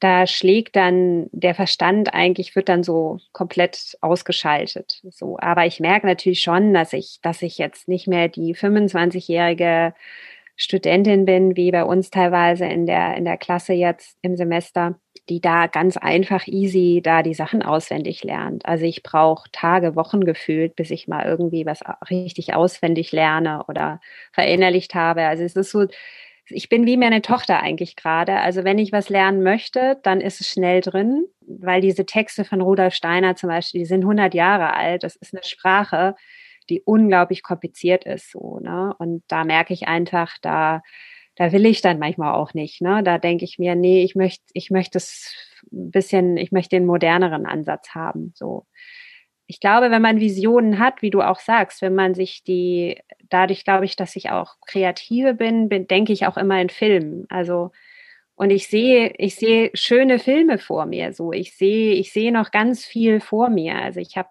Da 0.00 0.26
schlägt 0.26 0.74
dann 0.74 1.28
der 1.30 1.54
Verstand 1.54 2.14
eigentlich, 2.14 2.56
wird 2.56 2.68
dann 2.68 2.82
so 2.82 3.18
komplett 3.32 3.96
ausgeschaltet. 4.00 5.00
So. 5.10 5.38
Aber 5.38 5.64
ich 5.64 5.78
merke 5.78 6.08
natürlich 6.08 6.40
schon, 6.40 6.74
dass 6.74 6.92
ich, 6.92 7.20
dass 7.22 7.42
ich 7.42 7.56
jetzt 7.58 7.86
nicht 7.86 8.08
mehr 8.08 8.26
die 8.26 8.56
25-jährige 8.56 9.94
Studentin 10.60 11.24
bin, 11.24 11.56
wie 11.56 11.70
bei 11.70 11.84
uns 11.84 12.10
teilweise 12.10 12.66
in 12.66 12.84
der, 12.84 13.16
in 13.16 13.24
der 13.24 13.36
Klasse 13.36 13.74
jetzt 13.74 14.18
im 14.22 14.36
Semester, 14.36 14.98
die 15.28 15.40
da 15.40 15.68
ganz 15.68 15.96
einfach 15.96 16.48
easy 16.48 17.00
da 17.02 17.22
die 17.22 17.34
Sachen 17.34 17.62
auswendig 17.62 18.24
lernt. 18.24 18.66
Also 18.66 18.84
ich 18.84 19.04
brauche 19.04 19.48
Tage, 19.52 19.94
Wochen 19.94 20.24
gefühlt, 20.24 20.74
bis 20.74 20.90
ich 20.90 21.06
mal 21.06 21.24
irgendwie 21.24 21.64
was 21.64 21.82
richtig 22.10 22.54
auswendig 22.54 23.12
lerne 23.12 23.64
oder 23.68 24.00
verinnerlicht 24.32 24.96
habe. 24.96 25.22
Also 25.22 25.44
es 25.44 25.54
ist 25.54 25.70
so, 25.70 25.86
ich 26.48 26.68
bin 26.68 26.86
wie 26.86 26.96
meine 26.96 27.22
Tochter 27.22 27.60
eigentlich 27.62 27.94
gerade. 27.94 28.40
Also 28.40 28.64
wenn 28.64 28.78
ich 28.78 28.90
was 28.90 29.10
lernen 29.10 29.44
möchte, 29.44 29.98
dann 30.02 30.20
ist 30.20 30.40
es 30.40 30.48
schnell 30.48 30.80
drin, 30.80 31.24
weil 31.46 31.80
diese 31.80 32.04
Texte 32.04 32.44
von 32.44 32.60
Rudolf 32.60 32.94
Steiner 32.94 33.36
zum 33.36 33.48
Beispiel, 33.48 33.82
die 33.82 33.86
sind 33.86 34.02
100 34.02 34.34
Jahre 34.34 34.74
alt. 34.74 35.04
Das 35.04 35.14
ist 35.14 35.34
eine 35.34 35.44
Sprache, 35.44 36.16
die 36.70 36.82
unglaublich 36.82 37.42
kompliziert 37.42 38.04
ist, 38.04 38.30
so, 38.32 38.58
ne? 38.60 38.94
Und 38.98 39.22
da 39.28 39.44
merke 39.44 39.74
ich 39.74 39.88
einfach, 39.88 40.36
da, 40.42 40.82
da 41.36 41.52
will 41.52 41.66
ich 41.66 41.80
dann 41.82 41.98
manchmal 41.98 42.34
auch 42.34 42.54
nicht, 42.54 42.80
ne? 42.82 43.02
Da 43.02 43.18
denke 43.18 43.44
ich 43.44 43.58
mir, 43.58 43.74
nee, 43.74 44.02
ich 44.04 44.14
möchte, 44.14 44.44
ich 44.54 44.70
möchte 44.70 44.98
es 44.98 45.34
ein 45.72 45.90
bisschen, 45.90 46.36
ich 46.36 46.52
möchte 46.52 46.76
den 46.76 46.86
moderneren 46.86 47.46
Ansatz 47.46 47.90
haben, 47.94 48.32
so. 48.34 48.66
Ich 49.50 49.60
glaube, 49.60 49.90
wenn 49.90 50.02
man 50.02 50.20
Visionen 50.20 50.78
hat, 50.78 51.00
wie 51.00 51.10
du 51.10 51.22
auch 51.22 51.40
sagst, 51.40 51.80
wenn 51.80 51.94
man 51.94 52.14
sich 52.14 52.44
die, 52.44 53.00
dadurch 53.30 53.64
glaube 53.64 53.86
ich, 53.86 53.96
dass 53.96 54.14
ich 54.16 54.30
auch 54.30 54.56
kreative 54.66 55.32
bin, 55.34 55.70
bin 55.70 55.86
denke 55.86 56.12
ich 56.12 56.26
auch 56.26 56.36
immer 56.36 56.60
in 56.60 56.68
Filmen. 56.68 57.24
Also, 57.30 57.70
und 58.36 58.50
ich 58.50 58.68
sehe, 58.68 59.14
ich 59.18 59.36
sehe 59.36 59.70
schöne 59.74 60.18
Filme 60.20 60.58
vor 60.58 60.86
mir, 60.86 61.12
so. 61.14 61.32
Ich 61.32 61.56
sehe, 61.56 61.94
ich 61.94 62.12
sehe 62.12 62.32
noch 62.32 62.50
ganz 62.52 62.84
viel 62.84 63.20
vor 63.20 63.50
mir. 63.50 63.76
Also 63.76 64.00
ich 64.00 64.16
habe 64.16 64.28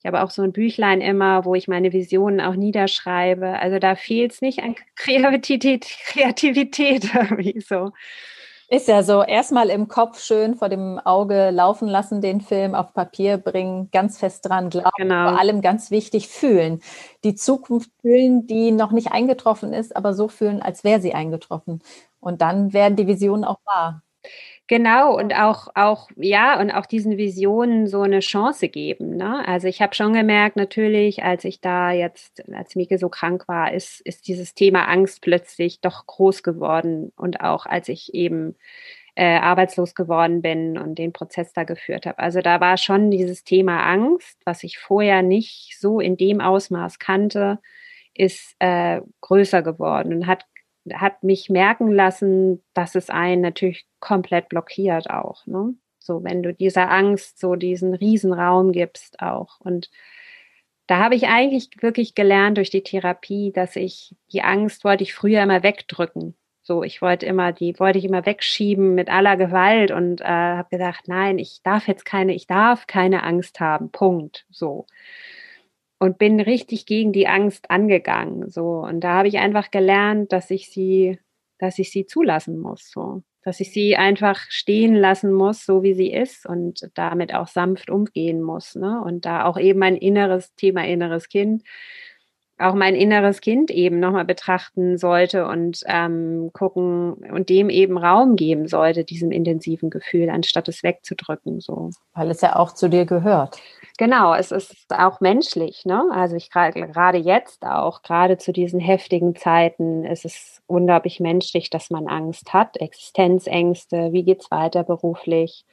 ich 0.00 0.06
habe 0.06 0.22
auch 0.22 0.30
so 0.30 0.42
ein 0.42 0.52
Büchlein 0.52 1.02
immer, 1.02 1.44
wo 1.44 1.54
ich 1.54 1.68
meine 1.68 1.92
Visionen 1.92 2.40
auch 2.40 2.54
niederschreibe. 2.54 3.58
Also 3.58 3.78
da 3.78 3.96
fehlt 3.96 4.32
es 4.32 4.40
nicht 4.40 4.62
an 4.62 4.74
Kreativität, 4.96 5.84
Kreativität 6.06 7.14
irgendwie 7.14 7.60
so. 7.60 7.92
Ist 8.72 8.88
ja 8.88 9.02
so, 9.02 9.22
erstmal 9.22 9.68
im 9.68 9.88
Kopf 9.88 10.22
schön 10.22 10.54
vor 10.54 10.68
dem 10.68 10.98
Auge 11.00 11.50
laufen 11.50 11.88
lassen, 11.88 12.20
den 12.20 12.40
Film 12.40 12.76
auf 12.76 12.94
Papier 12.94 13.36
bringen, 13.36 13.90
ganz 13.90 14.16
fest 14.16 14.48
dran 14.48 14.70
glauben, 14.70 14.90
genau. 14.96 15.30
vor 15.30 15.40
allem 15.40 15.60
ganz 15.60 15.90
wichtig 15.90 16.28
fühlen. 16.28 16.80
Die 17.24 17.34
Zukunft 17.34 17.90
fühlen, 18.00 18.46
die 18.46 18.70
noch 18.70 18.92
nicht 18.92 19.10
eingetroffen 19.10 19.74
ist, 19.74 19.96
aber 19.96 20.14
so 20.14 20.28
fühlen, 20.28 20.62
als 20.62 20.84
wäre 20.84 21.00
sie 21.00 21.14
eingetroffen. 21.14 21.82
Und 22.20 22.42
dann 22.42 22.72
werden 22.72 22.94
die 22.94 23.08
Visionen 23.08 23.44
auch 23.44 23.58
wahr. 23.64 24.02
Genau, 24.70 25.18
und 25.18 25.34
auch, 25.34 25.66
auch, 25.74 26.08
ja, 26.14 26.60
und 26.60 26.70
auch 26.70 26.86
diesen 26.86 27.16
Visionen 27.16 27.88
so 27.88 28.02
eine 28.02 28.20
Chance 28.20 28.68
geben. 28.68 29.16
Ne? 29.16 29.44
Also 29.48 29.66
ich 29.66 29.82
habe 29.82 29.96
schon 29.96 30.12
gemerkt, 30.12 30.54
natürlich, 30.54 31.24
als 31.24 31.44
ich 31.44 31.60
da 31.60 31.90
jetzt, 31.90 32.48
als 32.54 32.76
Mieke 32.76 32.96
so 32.96 33.08
krank 33.08 33.48
war, 33.48 33.72
ist, 33.74 34.00
ist 34.02 34.28
dieses 34.28 34.54
Thema 34.54 34.84
Angst 34.84 35.22
plötzlich 35.22 35.80
doch 35.80 36.06
groß 36.06 36.44
geworden. 36.44 37.10
Und 37.16 37.40
auch 37.40 37.66
als 37.66 37.88
ich 37.88 38.14
eben 38.14 38.54
äh, 39.16 39.38
arbeitslos 39.38 39.96
geworden 39.96 40.40
bin 40.40 40.78
und 40.78 41.00
den 41.00 41.12
Prozess 41.12 41.52
da 41.52 41.64
geführt 41.64 42.06
habe. 42.06 42.20
Also 42.20 42.40
da 42.40 42.60
war 42.60 42.76
schon 42.76 43.10
dieses 43.10 43.42
Thema 43.42 43.82
Angst, 43.82 44.38
was 44.44 44.62
ich 44.62 44.78
vorher 44.78 45.22
nicht 45.22 45.80
so 45.80 45.98
in 45.98 46.16
dem 46.16 46.40
Ausmaß 46.40 47.00
kannte, 47.00 47.58
ist 48.14 48.54
äh, 48.60 49.00
größer 49.20 49.62
geworden 49.62 50.14
und 50.14 50.26
hat 50.28 50.44
hat 50.94 51.22
mich 51.22 51.50
merken 51.50 51.92
lassen, 51.92 52.62
dass 52.72 52.94
es 52.94 53.10
einen 53.10 53.42
natürlich 53.42 53.86
komplett 54.00 54.48
blockiert 54.48 55.10
auch. 55.10 55.46
Ne? 55.46 55.74
So, 55.98 56.24
wenn 56.24 56.42
du 56.42 56.52
dieser 56.54 56.90
Angst 56.90 57.38
so 57.38 57.54
diesen 57.54 57.94
Riesenraum 57.94 58.72
gibst 58.72 59.20
auch. 59.20 59.60
Und 59.60 59.90
da 60.86 60.98
habe 60.98 61.14
ich 61.14 61.28
eigentlich 61.28 61.70
wirklich 61.80 62.14
gelernt 62.14 62.56
durch 62.56 62.70
die 62.70 62.82
Therapie, 62.82 63.52
dass 63.52 63.76
ich 63.76 64.16
die 64.32 64.42
Angst 64.42 64.84
wollte 64.84 65.04
ich 65.04 65.14
früher 65.14 65.42
immer 65.42 65.62
wegdrücken. 65.62 66.34
So, 66.62 66.82
ich 66.82 67.00
wollte 67.02 67.26
immer 67.26 67.52
die 67.52 67.78
wollte 67.78 67.98
ich 67.98 68.04
immer 68.04 68.26
wegschieben 68.26 68.94
mit 68.94 69.08
aller 69.08 69.36
Gewalt 69.36 69.90
und 69.92 70.20
äh, 70.20 70.24
habe 70.24 70.68
gedacht, 70.70 71.06
nein, 71.06 71.38
ich 71.38 71.62
darf 71.62 71.88
jetzt 71.88 72.04
keine, 72.04 72.34
ich 72.34 72.46
darf 72.46 72.86
keine 72.86 73.22
Angst 73.22 73.60
haben. 73.60 73.90
Punkt. 73.90 74.46
So 74.50 74.86
und 76.00 76.18
bin 76.18 76.40
richtig 76.40 76.86
gegen 76.86 77.12
die 77.12 77.28
Angst 77.28 77.70
angegangen. 77.70 78.50
So 78.50 78.80
und 78.80 79.00
da 79.00 79.18
habe 79.18 79.28
ich 79.28 79.38
einfach 79.38 79.70
gelernt, 79.70 80.32
dass 80.32 80.50
ich 80.50 80.70
sie, 80.70 81.18
dass 81.58 81.78
ich 81.78 81.90
sie 81.92 82.06
zulassen 82.06 82.58
muss. 82.58 82.90
So 82.90 83.22
dass 83.42 83.60
ich 83.60 83.72
sie 83.72 83.96
einfach 83.96 84.38
stehen 84.48 84.94
lassen 84.94 85.32
muss, 85.32 85.64
so 85.64 85.82
wie 85.82 85.94
sie 85.94 86.12
ist 86.12 86.46
und 86.46 86.90
damit 86.94 87.34
auch 87.34 87.48
sanft 87.48 87.90
umgehen 87.90 88.42
muss. 88.42 88.74
Ne? 88.74 89.00
Und 89.02 89.24
da 89.24 89.44
auch 89.44 89.58
eben 89.58 89.78
mein 89.78 89.96
inneres 89.96 90.54
Thema 90.54 90.86
inneres 90.86 91.28
Kind, 91.28 91.62
auch 92.58 92.74
mein 92.74 92.94
inneres 92.94 93.40
Kind 93.40 93.70
eben 93.70 94.00
nochmal 94.00 94.26
betrachten 94.26 94.98
sollte 94.98 95.46
und 95.46 95.80
ähm, 95.86 96.50
gucken 96.52 97.14
und 97.14 97.48
dem 97.48 97.70
eben 97.70 97.96
Raum 97.96 98.36
geben 98.36 98.68
sollte, 98.68 99.04
diesem 99.04 99.30
intensiven 99.30 99.88
Gefühl, 99.88 100.28
anstatt 100.28 100.68
es 100.68 100.82
wegzudrücken. 100.82 101.60
So. 101.60 101.90
Weil 102.12 102.30
es 102.30 102.42
ja 102.42 102.56
auch 102.56 102.72
zu 102.72 102.88
dir 102.88 103.06
gehört. 103.06 103.58
Genau, 104.00 104.32
es 104.32 104.50
ist 104.50 104.86
auch 104.96 105.20
menschlich. 105.20 105.84
Ne? 105.84 106.02
Also 106.10 106.34
ich 106.34 106.48
gerade 106.50 107.18
jetzt 107.18 107.66
auch, 107.66 108.00
gerade 108.00 108.38
zu 108.38 108.50
diesen 108.50 108.80
heftigen 108.80 109.36
Zeiten, 109.36 110.04
ist 110.06 110.24
es 110.24 110.62
unglaublich 110.66 111.20
menschlich, 111.20 111.68
dass 111.68 111.90
man 111.90 112.08
Angst 112.08 112.54
hat, 112.54 112.78
Existenzängste, 112.78 114.10
wie 114.12 114.22
geht's 114.24 114.50
weiter 114.50 114.84
beruflich. 114.84 115.66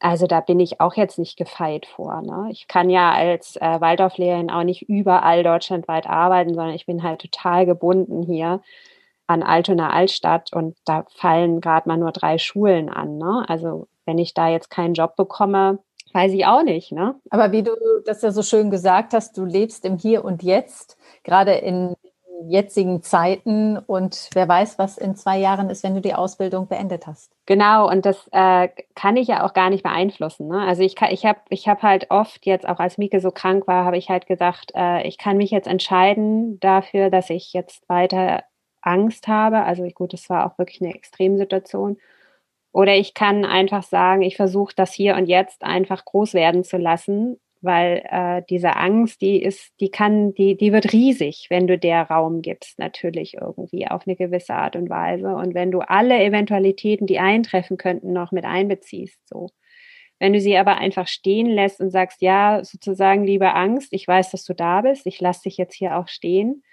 Also 0.00 0.26
da 0.26 0.40
bin 0.40 0.58
ich 0.58 0.80
auch 0.80 0.94
jetzt 0.94 1.20
nicht 1.20 1.36
gefeit 1.36 1.86
vor. 1.86 2.20
Ne? 2.22 2.48
Ich 2.50 2.66
kann 2.66 2.90
ja 2.90 3.12
als 3.12 3.54
äh, 3.54 3.80
Waldorflehrerin 3.80 4.50
auch 4.50 4.64
nicht 4.64 4.82
überall 4.88 5.44
deutschlandweit 5.44 6.08
arbeiten, 6.08 6.54
sondern 6.54 6.74
ich 6.74 6.86
bin 6.86 7.04
halt 7.04 7.20
total 7.20 7.64
gebunden 7.64 8.24
hier 8.24 8.60
an 9.28 9.44
Altona 9.44 9.90
Altstadt 9.90 10.52
und 10.52 10.76
da 10.84 11.04
fallen 11.14 11.60
gerade 11.60 11.88
mal 11.88 11.96
nur 11.96 12.10
drei 12.10 12.38
Schulen 12.38 12.88
an. 12.88 13.18
Ne? 13.18 13.44
Also 13.48 13.86
wenn 14.04 14.18
ich 14.18 14.34
da 14.34 14.48
jetzt 14.48 14.68
keinen 14.68 14.94
Job 14.94 15.14
bekomme, 15.14 15.78
Weiß 16.12 16.32
ich 16.32 16.46
auch 16.46 16.62
nicht, 16.62 16.92
ne? 16.92 17.14
Aber 17.30 17.52
wie 17.52 17.62
du 17.62 17.72
das 18.04 18.22
ja 18.22 18.30
so 18.30 18.42
schön 18.42 18.70
gesagt 18.70 19.12
hast, 19.12 19.36
du 19.36 19.44
lebst 19.44 19.84
im 19.84 19.98
Hier 19.98 20.24
und 20.24 20.42
Jetzt, 20.42 20.96
gerade 21.22 21.52
in 21.52 21.94
jetzigen 22.46 23.02
Zeiten 23.02 23.78
und 23.78 24.30
wer 24.32 24.48
weiß, 24.48 24.78
was 24.78 24.96
in 24.96 25.16
zwei 25.16 25.38
Jahren 25.38 25.70
ist, 25.70 25.82
wenn 25.82 25.94
du 25.94 26.00
die 26.00 26.14
Ausbildung 26.14 26.68
beendet 26.68 27.06
hast. 27.06 27.32
Genau, 27.46 27.90
und 27.90 28.06
das 28.06 28.28
äh, 28.32 28.68
kann 28.94 29.16
ich 29.16 29.28
ja 29.28 29.44
auch 29.44 29.54
gar 29.54 29.70
nicht 29.70 29.82
beeinflussen. 29.82 30.48
Ne? 30.48 30.60
Also 30.60 30.82
ich 30.82 30.94
kann, 30.94 31.10
ich 31.10 31.26
habe 31.26 31.40
ich 31.48 31.68
hab 31.68 31.82
halt 31.82 32.10
oft 32.10 32.46
jetzt, 32.46 32.68
auch 32.68 32.78
als 32.78 32.98
Mieke 32.98 33.20
so 33.20 33.30
krank 33.30 33.66
war, 33.66 33.84
habe 33.84 33.96
ich 33.96 34.08
halt 34.08 34.26
gedacht, 34.26 34.72
äh, 34.74 35.06
ich 35.06 35.18
kann 35.18 35.36
mich 35.36 35.50
jetzt 35.50 35.66
entscheiden 35.66 36.60
dafür, 36.60 37.10
dass 37.10 37.30
ich 37.30 37.52
jetzt 37.52 37.88
weiter 37.88 38.44
Angst 38.82 39.28
habe. 39.28 39.64
Also 39.64 39.84
ich, 39.84 39.94
gut, 39.94 40.12
das 40.12 40.30
war 40.30 40.46
auch 40.46 40.58
wirklich 40.58 40.80
eine 40.80 40.94
Extremsituation. 40.94 41.98
Oder 42.72 42.96
ich 42.96 43.14
kann 43.14 43.44
einfach 43.44 43.82
sagen, 43.82 44.22
ich 44.22 44.36
versuche 44.36 44.74
das 44.76 44.92
hier 44.92 45.16
und 45.16 45.26
jetzt 45.26 45.64
einfach 45.64 46.04
groß 46.04 46.34
werden 46.34 46.64
zu 46.64 46.76
lassen, 46.76 47.38
weil 47.60 48.02
äh, 48.08 48.42
diese 48.48 48.76
Angst, 48.76 49.20
die 49.20 49.42
ist, 49.42 49.72
die 49.80 49.90
kann, 49.90 50.34
die, 50.34 50.56
die 50.56 50.72
wird 50.72 50.92
riesig, 50.92 51.46
wenn 51.50 51.66
du 51.66 51.78
der 51.78 52.02
Raum 52.02 52.42
gibst, 52.42 52.78
natürlich 52.78 53.34
irgendwie 53.34 53.88
auf 53.88 54.06
eine 54.06 54.16
gewisse 54.16 54.54
Art 54.54 54.76
und 54.76 54.90
Weise. 54.90 55.34
Und 55.34 55.54
wenn 55.54 55.70
du 55.70 55.80
alle 55.80 56.22
Eventualitäten, 56.22 57.06
die 57.06 57.18
eintreffen 57.18 57.76
könnten, 57.76 58.12
noch 58.12 58.32
mit 58.32 58.44
einbeziehst, 58.44 59.18
so. 59.28 59.48
Wenn 60.20 60.32
du 60.32 60.40
sie 60.40 60.56
aber 60.56 60.78
einfach 60.78 61.06
stehen 61.06 61.46
lässt 61.46 61.80
und 61.80 61.90
sagst, 61.90 62.22
ja, 62.22 62.64
sozusagen, 62.64 63.24
liebe 63.24 63.54
Angst, 63.54 63.92
ich 63.92 64.06
weiß, 64.08 64.32
dass 64.32 64.44
du 64.44 64.54
da 64.54 64.80
bist, 64.80 65.06
ich 65.06 65.20
lasse 65.20 65.42
dich 65.44 65.56
jetzt 65.58 65.74
hier 65.74 65.96
auch 65.96 66.08
stehen, 66.08 66.64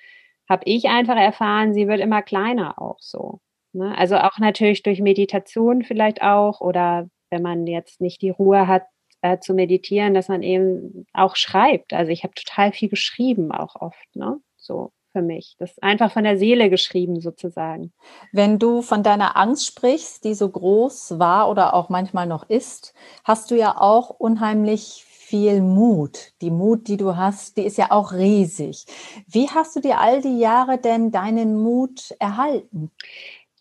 habe 0.49 0.63
ich 0.65 0.85
einfach 0.87 1.17
erfahren, 1.17 1.73
sie 1.73 1.87
wird 1.87 1.99
immer 1.99 2.21
kleiner 2.23 2.81
auch 2.81 2.97
so. 2.99 3.39
Ne? 3.75 3.95
Also 3.97 4.17
auch 4.17 4.39
natürlich 4.39 4.83
durch 4.83 5.01
Meditation 5.01 5.83
vielleicht 5.83 6.21
auch 6.21 6.61
oder 6.61 7.09
wenn 7.29 7.41
man 7.41 7.67
jetzt 7.67 7.99
nicht 8.01 8.21
die 8.21 8.29
Ruhe 8.29 8.67
hat 8.67 8.83
äh, 9.21 9.39
zu 9.39 9.53
meditieren, 9.53 10.13
dass 10.13 10.29
man 10.29 10.43
eben 10.43 11.05
auch 11.13 11.35
schreibt. 11.35 11.93
Also 11.93 12.11
ich 12.11 12.23
habe 12.23 12.33
total 12.33 12.71
viel 12.71 12.89
geschrieben 12.89 13.51
auch 13.51 13.75
oft, 13.75 14.15
ne? 14.15 14.39
So 14.55 14.91
für 15.11 15.21
mich. 15.21 15.55
Das 15.59 15.71
ist 15.71 15.83
einfach 15.83 16.11
von 16.11 16.23
der 16.23 16.37
Seele 16.37 16.69
geschrieben 16.69 17.19
sozusagen. 17.21 17.93
Wenn 18.31 18.59
du 18.59 18.81
von 18.81 19.03
deiner 19.03 19.37
Angst 19.37 19.65
sprichst, 19.65 20.23
die 20.23 20.33
so 20.33 20.49
groß 20.49 21.19
war 21.19 21.49
oder 21.49 21.73
auch 21.73 21.89
manchmal 21.89 22.27
noch 22.27 22.49
ist, 22.49 22.93
hast 23.23 23.51
du 23.51 23.55
ja 23.55 23.79
auch 23.79 24.09
unheimlich 24.09 25.05
viel 25.07 25.61
Mut. 25.61 26.33
Die 26.41 26.51
Mut, 26.51 26.87
die 26.87 26.97
du 26.97 27.15
hast, 27.15 27.57
die 27.57 27.63
ist 27.63 27.77
ja 27.77 27.91
auch 27.91 28.13
riesig. 28.13 28.85
Wie 29.27 29.49
hast 29.49 29.75
du 29.75 29.79
dir 29.79 29.99
all 29.99 30.21
die 30.21 30.37
Jahre 30.37 30.77
denn 30.77 31.11
deinen 31.11 31.57
Mut 31.61 32.11
erhalten? 32.19 32.91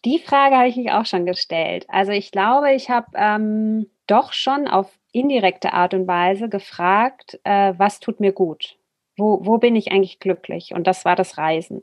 Die 0.04 0.18
Frage 0.18 0.56
habe 0.56 0.68
ich 0.68 0.76
mich 0.76 0.90
auch 0.92 1.06
schon 1.06 1.24
gestellt. 1.24 1.86
Also 1.88 2.12
ich 2.12 2.30
glaube, 2.30 2.72
ich 2.72 2.90
habe 2.90 3.06
ähm, 3.14 3.86
doch 4.06 4.32
schon 4.32 4.68
auf 4.68 4.98
indirekte 5.12 5.72
Art 5.72 5.94
und 5.94 6.06
Weise 6.06 6.48
gefragt, 6.48 7.40
äh, 7.44 7.72
was 7.78 8.00
tut 8.00 8.20
mir 8.20 8.32
gut? 8.32 8.76
Wo, 9.16 9.46
wo 9.46 9.58
bin 9.58 9.76
ich 9.76 9.92
eigentlich 9.92 10.18
glücklich? 10.18 10.74
Und 10.74 10.86
das 10.86 11.04
war 11.04 11.16
das 11.16 11.38
Reisen. 11.38 11.82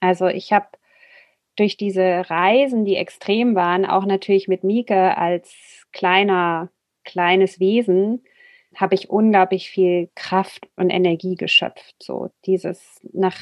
Also 0.00 0.28
ich 0.28 0.52
habe 0.52 0.68
durch 1.56 1.76
diese 1.76 2.30
Reisen, 2.30 2.84
die 2.84 2.96
extrem 2.96 3.54
waren, 3.54 3.84
auch 3.84 4.06
natürlich 4.06 4.48
mit 4.48 4.64
Mieke 4.64 5.18
als 5.18 5.86
kleiner, 5.92 6.70
kleines 7.04 7.58
Wesen, 7.58 8.24
habe 8.76 8.94
ich 8.94 9.10
unglaublich 9.10 9.70
viel 9.70 10.08
Kraft 10.14 10.68
und 10.76 10.90
Energie 10.90 11.34
geschöpft. 11.34 11.96
So 12.00 12.30
dieses 12.46 13.00
nach 13.12 13.38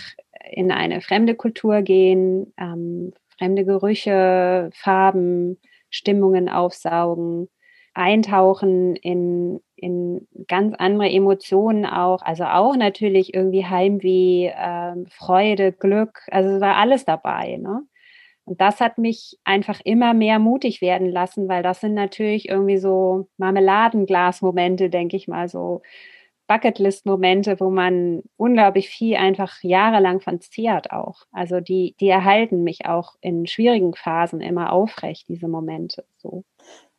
in 0.51 0.73
eine 0.73 1.01
fremde 1.03 1.35
Kultur 1.35 1.83
gehen, 1.83 2.55
ähm, 2.59 3.13
fremde 3.39 3.65
Gerüche, 3.65 4.71
Farben, 4.75 5.59
Stimmungen 5.91 6.49
aufsaugen, 6.49 7.49
eintauchen 7.95 8.97
in, 8.97 9.61
in 9.77 10.29
ganz 10.49 10.75
andere 10.79 11.09
Emotionen 11.11 11.87
auch, 11.87 12.23
also 12.23 12.45
auch 12.45 12.77
natürlich 12.77 13.35
irgendwie 13.35 13.65
Heimweh, 13.65 14.49
äh, 14.49 14.95
Freude, 15.11 15.73
Glück, 15.73 16.21
also 16.31 16.51
es 16.51 16.61
war 16.61 16.77
alles 16.77 17.05
dabei. 17.05 17.57
Ne? 17.57 17.83
Und 18.45 18.61
das 18.61 18.81
hat 18.81 18.99
mich 18.99 19.39
einfach 19.45 19.81
immer 19.85 20.15
mehr 20.15 20.39
mutig 20.39 20.81
werden 20.81 21.11
lassen, 21.11 21.49
weil 21.49 21.63
das 21.63 21.81
sind 21.81 21.95
natürlich 21.95 22.49
irgendwie 22.49 22.79
so 22.79 23.29
Marmeladenglas-Momente, 23.39 24.89
denke 24.89 25.17
ich 25.17 25.27
mal, 25.27 25.49
so 25.49 25.83
Bucketlist-Momente, 26.47 27.59
wo 27.61 27.71
man 27.71 28.23
unglaublich 28.37 28.89
viel 28.89 29.17
einfach 29.17 29.63
jahrelang 29.63 30.21
von 30.21 30.41
zehrt 30.41 30.93
auch. 30.93 31.23
Also 31.33 31.61
die, 31.61 31.95
die 32.01 32.09
erhalten 32.09 32.63
mich 32.63 32.87
auch 32.87 33.15
in 33.21 33.47
schwierigen 33.47 33.95
Phasen 33.95 34.41
immer 34.41 34.73
aufrecht, 34.73 35.29
diese 35.29 35.49
Momente. 35.49 36.05
So. 36.17 36.45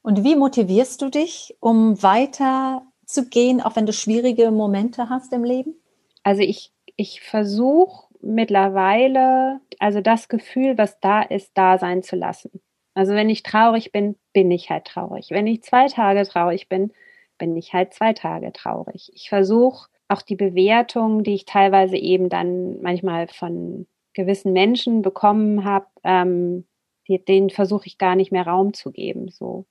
Und 0.02 0.24
wie 0.24 0.36
motivierst 0.36 1.02
du 1.02 1.10
dich, 1.10 1.56
um 1.60 2.02
weiter 2.04 2.84
zu 3.06 3.28
gehen, 3.28 3.62
auch 3.62 3.76
wenn 3.76 3.86
du 3.86 3.94
schwierige 3.94 4.52
Momente 4.52 5.10
hast 5.10 5.32
im 5.34 5.44
Leben? 5.44 5.76
Also 6.24 6.42
ich, 6.42 6.72
ich 6.96 7.22
versuche 7.22 8.08
mittlerweile, 8.22 9.62
also 9.80 10.02
das 10.02 10.28
Gefühl, 10.28 10.78
was 10.78 11.00
da 11.00 11.22
ist, 11.22 11.52
da 11.56 11.78
sein 11.78 12.04
zu 12.04 12.16
lassen. 12.16 12.62
Also 12.94 13.14
wenn 13.14 13.30
ich 13.30 13.44
traurig 13.44 13.92
bin, 13.92 14.16
bin 14.34 14.50
ich 14.50 14.70
halt 14.70 14.86
traurig. 14.86 15.28
Wenn 15.30 15.48
ich 15.48 15.62
zwei 15.62 15.88
Tage 15.88 16.28
traurig 16.28 16.68
bin, 16.68 16.92
bin 17.38 17.56
ich 17.56 17.74
halt 17.74 17.94
zwei 17.94 18.14
Tage 18.14 18.52
traurig. 18.54 19.12
Ich 19.14 19.30
versuche 19.30 19.90
auch 20.08 20.22
die 20.22 20.36
Bewertung, 20.36 21.24
die 21.24 21.36
ich 21.36 21.46
teilweise 21.46 21.98
eben 21.98 22.30
dann 22.30 22.82
manchmal 22.82 23.28
von 23.28 23.88
gewissen 24.14 24.54
Menschen 24.54 25.02
bekommen 25.02 25.64
habe, 25.64 25.88
ähm, 26.04 26.66
denen 27.08 27.50
versuche 27.50 27.88
ich 27.88 27.98
gar 27.98 28.16
nicht 28.16 28.32
mehr 28.32 28.48
Raum 28.48 28.74
zu 28.74 28.92
geben. 28.92 29.30
So, 29.30 29.66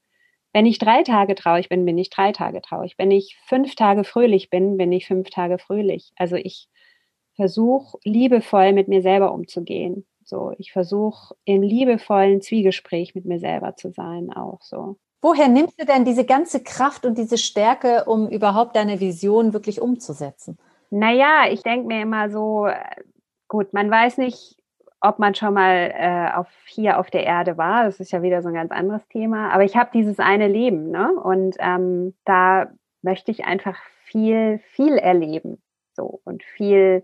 wenn 0.52 0.66
ich 0.66 0.78
drei 0.78 1.02
Tage 1.02 1.34
traurig 1.34 1.68
bin, 1.68 1.84
bin 1.84 1.98
ich 1.98 2.10
drei 2.10 2.32
Tage 2.32 2.62
traurig. 2.62 2.94
Wenn 2.96 3.10
ich 3.10 3.36
fünf 3.46 3.74
Tage 3.74 4.04
fröhlich 4.04 4.48
bin, 4.48 4.78
bin 4.78 4.90
ich 4.92 5.06
fünf 5.06 5.28
Tage 5.30 5.58
fröhlich. 5.58 6.12
Also 6.16 6.36
ich 6.36 6.68
versuche 7.34 7.98
liebevoll 8.04 8.72
mit 8.72 8.88
mir 8.88 9.02
selber 9.02 9.32
umzugehen. 9.32 10.06
So, 10.24 10.52
ich 10.58 10.72
versuche 10.72 11.34
im 11.44 11.62
liebevollen 11.62 12.40
Zwiegespräch 12.40 13.14
mit 13.14 13.26
mir 13.26 13.38
selber 13.38 13.76
zu 13.76 13.92
sein, 13.92 14.32
auch 14.32 14.62
so. 14.62 14.96
Woher 15.28 15.48
nimmst 15.48 15.80
du 15.80 15.84
denn 15.84 16.04
diese 16.04 16.24
ganze 16.24 16.62
Kraft 16.62 17.04
und 17.04 17.18
diese 17.18 17.36
Stärke, 17.36 18.04
um 18.04 18.28
überhaupt 18.28 18.76
deine 18.76 19.00
Vision 19.00 19.52
wirklich 19.52 19.80
umzusetzen? 19.80 20.56
Naja, 20.90 21.50
ich 21.50 21.64
denke 21.64 21.88
mir 21.88 22.00
immer 22.00 22.30
so, 22.30 22.68
gut, 23.48 23.72
man 23.72 23.90
weiß 23.90 24.18
nicht, 24.18 24.56
ob 25.00 25.18
man 25.18 25.34
schon 25.34 25.54
mal 25.54 25.92
äh, 25.96 26.32
auf, 26.32 26.46
hier 26.66 27.00
auf 27.00 27.10
der 27.10 27.24
Erde 27.24 27.58
war. 27.58 27.86
Das 27.86 27.98
ist 27.98 28.12
ja 28.12 28.22
wieder 28.22 28.40
so 28.40 28.50
ein 28.50 28.54
ganz 28.54 28.70
anderes 28.70 29.04
Thema. 29.08 29.50
Aber 29.50 29.64
ich 29.64 29.76
habe 29.76 29.90
dieses 29.92 30.20
eine 30.20 30.46
Leben, 30.46 30.92
ne? 30.92 31.12
Und 31.12 31.56
ähm, 31.58 32.14
da 32.24 32.68
möchte 33.02 33.32
ich 33.32 33.46
einfach 33.46 33.76
viel, 34.04 34.60
viel 34.74 34.96
erleben. 34.96 35.60
So 35.94 36.20
und 36.22 36.44
viel 36.44 37.02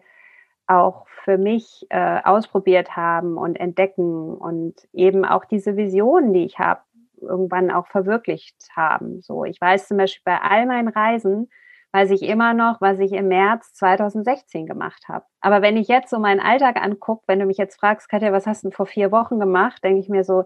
auch 0.68 1.08
für 1.24 1.38
mich 1.38 1.86
äh, 1.90 2.20
ausprobiert 2.22 2.94
haben 2.94 3.36
und 3.36 3.58
entdecken 3.58 4.36
und 4.36 4.74
eben 4.92 5.24
auch 5.24 5.44
diese 5.44 5.76
Visionen, 5.76 6.32
die 6.32 6.44
ich 6.44 6.60
habe, 6.60 6.82
irgendwann 7.22 7.70
auch 7.70 7.86
verwirklicht 7.86 8.56
haben. 8.74 9.20
So, 9.22 9.44
ich 9.44 9.60
weiß 9.60 9.88
zum 9.88 9.96
Beispiel 9.96 10.22
bei 10.24 10.40
all 10.40 10.66
meinen 10.66 10.88
Reisen, 10.88 11.50
weiß 11.92 12.10
ich 12.10 12.22
immer 12.22 12.54
noch, 12.54 12.80
was 12.80 12.98
ich 12.98 13.12
im 13.12 13.28
März 13.28 13.74
2016 13.74 14.66
gemacht 14.66 15.04
habe. 15.08 15.24
Aber 15.40 15.62
wenn 15.62 15.76
ich 15.76 15.88
jetzt 15.88 16.10
so 16.10 16.18
meinen 16.18 16.40
Alltag 16.40 16.82
angucke, 16.82 17.24
wenn 17.26 17.38
du 17.38 17.46
mich 17.46 17.58
jetzt 17.58 17.78
fragst, 17.78 18.08
Katja, 18.08 18.32
was 18.32 18.46
hast 18.46 18.64
du 18.64 18.70
vor 18.70 18.86
vier 18.86 19.12
Wochen 19.12 19.38
gemacht, 19.38 19.84
denke 19.84 20.00
ich 20.00 20.08
mir 20.08 20.24
so, 20.24 20.44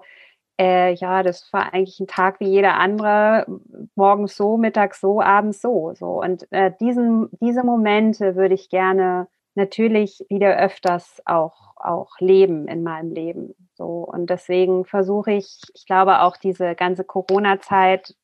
äh, 0.59 0.95
ja, 0.95 1.23
das 1.23 1.53
war 1.53 1.73
eigentlich 1.73 2.01
ein 2.01 2.07
Tag 2.07 2.41
wie 2.41 2.49
jeder 2.49 2.75
andere, 2.75 3.47
morgens 3.95 4.37
so, 4.37 4.57
mittags 4.57 5.01
so, 5.01 5.21
abends 5.21 5.61
so, 5.61 5.93
so. 5.95 6.21
Und 6.23 6.51
äh, 6.51 6.73
diesen, 6.81 7.29
diese 7.41 7.62
Momente 7.62 8.37
würde 8.37 8.55
ich 8.55 8.71
gerne 8.71 9.29
natürlich 9.55 10.25
wieder 10.29 10.57
öfters 10.59 11.23
auch, 11.27 11.77
auch 11.77 12.19
leben 12.21 12.69
in 12.69 12.83
meinem 12.83 13.11
Leben. 13.12 13.55
So. 13.77 14.07
Und 14.11 14.31
deswegen 14.31 14.85
versuche 14.85 15.33
ich, 15.33 15.61
ich 15.75 15.87
glaube 15.87 16.23
auch 16.23 16.37
diese 16.37 16.75
ganze 16.75 17.05
Corona-Zeit 17.05 18.15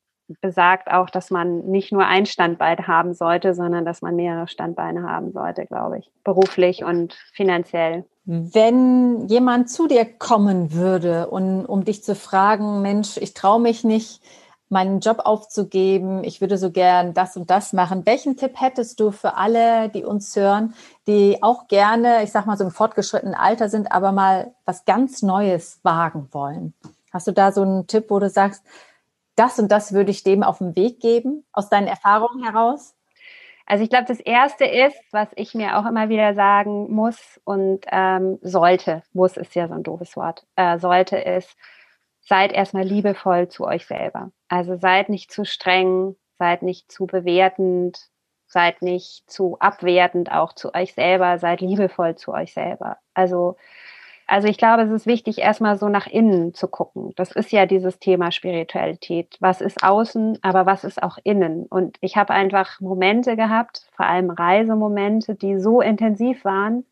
besagt 0.41 0.91
auch, 0.91 1.11
dass 1.11 1.31
man 1.31 1.67
nicht 1.67 1.93
nur 1.93 2.07
ein 2.07 2.27
Standbein 2.27 2.87
haben 2.87 3.13
sollte, 3.13 3.55
sondern 3.55 3.85
dass 3.85 4.03
man 4.03 4.17
mehrere 4.17 4.49
Standbeine 4.49 5.03
haben 5.03 5.33
sollte, 5.33 5.67
glaube 5.67 5.99
ich, 5.99 6.11
beruflich 6.25 6.85
und 6.85 7.15
finanziell. 7.35 8.05
Wenn 8.25 9.27
jemand 9.27 9.69
zu 9.69 9.89
dir 9.89 10.05
kommen 10.05 10.73
würde 10.73 11.29
und 11.29 11.67
um 11.67 11.85
dich 11.85 12.05
zu 12.05 12.15
fragen, 12.15 12.81
Mensch, 12.81 13.17
ich 13.17 13.35
traue 13.35 13.61
mich 13.61 13.85
nicht, 13.85 14.23
meinen 14.73 15.01
Job 15.01 15.21
aufzugeben, 15.25 16.25
ich 16.25 16.41
würde 16.41 16.57
so 16.57 16.71
gern 16.71 17.15
das 17.15 17.37
und 17.37 17.51
das 17.51 17.73
machen. 17.73 18.07
Welchen 18.07 18.37
Tipp 18.37 18.61
hättest 18.61 18.99
du 18.99 19.11
für 19.11 19.35
alle, 19.35 19.91
die 19.91 20.05
uns 20.05 20.35
hören, 20.35 20.75
die 21.07 21.43
auch 21.43 21.69
gerne, 21.69 22.25
ich 22.25 22.33
sag 22.33 22.47
mal 22.47 22.57
so 22.57 22.65
im 22.65 22.71
fortgeschrittenen 22.71 23.35
Alter 23.35 23.69
sind, 23.69 23.93
aber 23.93 24.13
mal 24.13 24.55
was 24.65 24.85
ganz 24.85 25.23
Neues 25.23 25.79
wagen 25.83 26.29
wollen? 26.33 26.73
Hast 27.13 27.27
du 27.27 27.33
da 27.33 27.53
so 27.53 27.63
einen 27.63 27.87
Tipp, 27.87 28.07
wo 28.09 28.19
du 28.19 28.31
sagst, 28.31 28.65
das 29.37 29.59
und 29.59 29.71
das 29.71 29.93
würde 29.93 30.11
ich 30.11 30.25
dem 30.25 30.43
auf 30.43 30.59
den 30.59 30.75
Weg 30.75 31.01
geben, 31.01 31.45
aus 31.53 31.69
deinen 31.69 31.87
Erfahrungen 31.87 32.43
heraus? 32.43 32.95
Also 33.67 33.85
ich 33.85 33.91
glaube, 33.91 34.07
das 34.09 34.21
Erste 34.21 34.65
ist, 34.65 34.97
was 35.13 35.29
ich 35.37 35.55
mir 35.55 35.79
auch 35.79 35.87
immer 35.87 36.09
wieder 36.09 36.35
sagen 36.35 36.93
muss 36.93 37.41
und 37.45 37.81
ähm, 37.91 38.39
sollte, 38.43 39.03
muss 39.13 39.37
ist 39.37 39.55
ja 39.55 39.69
so 39.69 39.75
ein 39.75 39.83
doofes 39.83 40.17
Wort, 40.17 40.47
äh, 40.57 40.79
sollte 40.79 41.17
ist, 41.17 41.57
seid 42.23 42.53
erstmal 42.53 42.85
liebevoll 42.85 43.49
zu 43.49 43.65
euch 43.65 43.87
selber. 43.87 44.31
Also 44.49 44.77
seid 44.77 45.09
nicht 45.09 45.33
zu 45.33 45.45
streng, 45.45 46.17
seid 46.39 46.63
nicht 46.63 46.91
zu 46.91 47.07
bewertend, 47.07 48.09
seid 48.47 48.83
nicht 48.83 49.29
zu 49.31 49.57
abwertend 49.61 50.31
auch 50.31 50.53
zu 50.53 50.75
euch 50.75 50.95
selber, 50.95 51.39
seid 51.39 51.61
liebevoll 51.61 52.15
zu 52.17 52.33
euch 52.33 52.53
selber. 52.53 52.99
Also, 53.15 53.57
also 54.27 54.47
ich 54.47 54.59
glaube, 54.59 54.83
es 54.83 54.91
ist 54.91 55.07
wichtig, 55.07 55.39
erstmal 55.39 55.79
so 55.79 55.89
nach 55.89 56.07
innen 56.07 56.55
zu 56.55 56.69
gucken. 56.69 57.13
Das 57.17 57.33
ist 57.33 57.51
ja 57.51 57.67
dieses 57.67 57.99
Thema 57.99 58.31
Spiritualität. 58.31 59.37
Was 59.41 59.61
ist 59.61 59.83
außen, 59.83 60.39
aber 60.43 60.67
was 60.67 60.85
ist 60.85 61.03
auch 61.03 61.19
innen? 61.25 61.67
Und 61.67 61.97
ich 62.01 62.17
habe 62.17 62.33
einfach 62.35 62.81
Momente 62.81 63.37
gehabt, 63.37 63.89
vor 63.93 64.07
allem 64.07 64.31
Reisemomente, 64.31 65.35
die 65.35 65.59
so 65.59 65.81
intensiv 65.81 66.45
waren, 66.45 66.85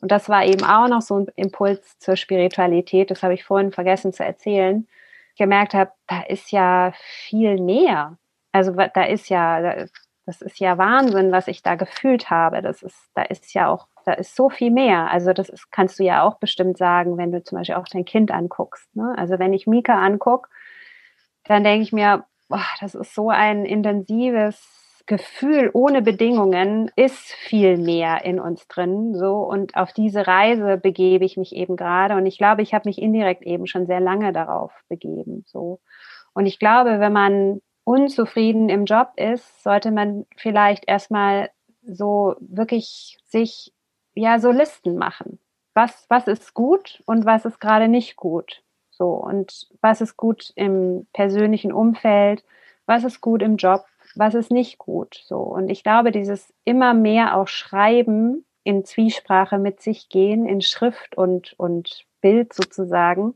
und 0.00 0.10
das 0.10 0.28
war 0.28 0.44
eben 0.44 0.64
auch 0.64 0.88
noch 0.88 1.02
so 1.02 1.18
ein 1.18 1.26
Impuls 1.36 1.98
zur 1.98 2.16
Spiritualität, 2.16 3.10
das 3.10 3.22
habe 3.22 3.34
ich 3.34 3.44
vorhin 3.44 3.72
vergessen 3.72 4.12
zu 4.12 4.24
erzählen. 4.24 4.88
Gemerkt 5.36 5.74
habe, 5.74 5.92
da 6.06 6.22
ist 6.22 6.52
ja 6.52 6.92
viel 6.96 7.60
mehr. 7.60 8.18
Also 8.52 8.72
da 8.72 9.04
ist 9.04 9.28
ja, 9.28 9.86
das 10.26 10.42
ist 10.42 10.58
ja 10.58 10.76
Wahnsinn, 10.78 11.32
was 11.32 11.48
ich 11.48 11.62
da 11.62 11.76
gefühlt 11.76 12.30
habe. 12.30 12.62
Das 12.62 12.82
ist, 12.82 13.10
da 13.14 13.22
ist 13.22 13.54
ja 13.54 13.68
auch, 13.68 13.86
da 14.04 14.12
ist 14.12 14.34
so 14.34 14.50
viel 14.50 14.70
mehr. 14.70 15.10
Also 15.10 15.32
das 15.32 15.48
ist, 15.48 15.70
kannst 15.70 15.98
du 15.98 16.04
ja 16.04 16.22
auch 16.22 16.36
bestimmt 16.38 16.78
sagen, 16.78 17.16
wenn 17.16 17.32
du 17.32 17.42
zum 17.42 17.58
Beispiel 17.58 17.76
auch 17.76 17.88
dein 17.88 18.04
Kind 18.04 18.30
anguckst. 18.30 18.94
Ne? 18.96 19.14
Also 19.16 19.38
wenn 19.38 19.52
ich 19.52 19.66
Mika 19.66 19.94
angucke, 19.94 20.48
dann 21.44 21.64
denke 21.64 21.82
ich 21.82 21.92
mir, 21.92 22.24
boah, 22.48 22.66
das 22.80 22.94
ist 22.94 23.14
so 23.14 23.30
ein 23.30 23.64
intensives 23.64 24.89
Gefühl 25.06 25.70
ohne 25.72 26.02
Bedingungen 26.02 26.90
ist 26.96 27.32
viel 27.32 27.76
mehr 27.76 28.24
in 28.24 28.40
uns 28.40 28.66
drin. 28.68 29.14
So 29.14 29.38
und 29.38 29.76
auf 29.76 29.92
diese 29.92 30.26
Reise 30.26 30.76
begebe 30.76 31.24
ich 31.24 31.36
mich 31.36 31.54
eben 31.54 31.76
gerade. 31.76 32.14
Und 32.14 32.26
ich 32.26 32.38
glaube, 32.38 32.62
ich 32.62 32.74
habe 32.74 32.88
mich 32.88 33.00
indirekt 33.00 33.42
eben 33.42 33.66
schon 33.66 33.86
sehr 33.86 34.00
lange 34.00 34.32
darauf 34.32 34.72
begeben. 34.88 35.44
So 35.46 35.80
und 36.32 36.46
ich 36.46 36.58
glaube, 36.58 37.00
wenn 37.00 37.12
man 37.12 37.60
unzufrieden 37.84 38.68
im 38.68 38.84
Job 38.84 39.12
ist, 39.16 39.62
sollte 39.62 39.90
man 39.90 40.26
vielleicht 40.36 40.88
erstmal 40.88 41.50
so 41.82 42.36
wirklich 42.40 43.18
sich 43.26 43.72
ja 44.14 44.38
so 44.38 44.50
Listen 44.50 44.96
machen. 44.96 45.38
Was 45.74 46.06
was 46.08 46.28
ist 46.28 46.54
gut 46.54 47.02
und 47.06 47.24
was 47.24 47.44
ist 47.44 47.60
gerade 47.60 47.88
nicht 47.88 48.16
gut. 48.16 48.62
So 48.90 49.08
und 49.08 49.68
was 49.80 50.00
ist 50.00 50.16
gut 50.16 50.52
im 50.56 51.06
persönlichen 51.12 51.72
Umfeld, 51.72 52.44
was 52.86 53.04
ist 53.04 53.20
gut 53.20 53.42
im 53.42 53.56
Job 53.56 53.84
was 54.14 54.34
ist 54.34 54.50
nicht 54.50 54.78
gut. 54.78 55.22
So. 55.24 55.38
Und 55.38 55.68
ich 55.68 55.82
glaube, 55.82 56.12
dieses 56.12 56.52
immer 56.64 56.94
mehr 56.94 57.36
auch 57.36 57.48
Schreiben 57.48 58.44
in 58.64 58.84
Zwiesprache 58.84 59.58
mit 59.58 59.80
sich 59.80 60.08
gehen, 60.08 60.46
in 60.46 60.60
Schrift 60.60 61.16
und, 61.16 61.54
und 61.58 62.04
Bild 62.20 62.52
sozusagen, 62.52 63.34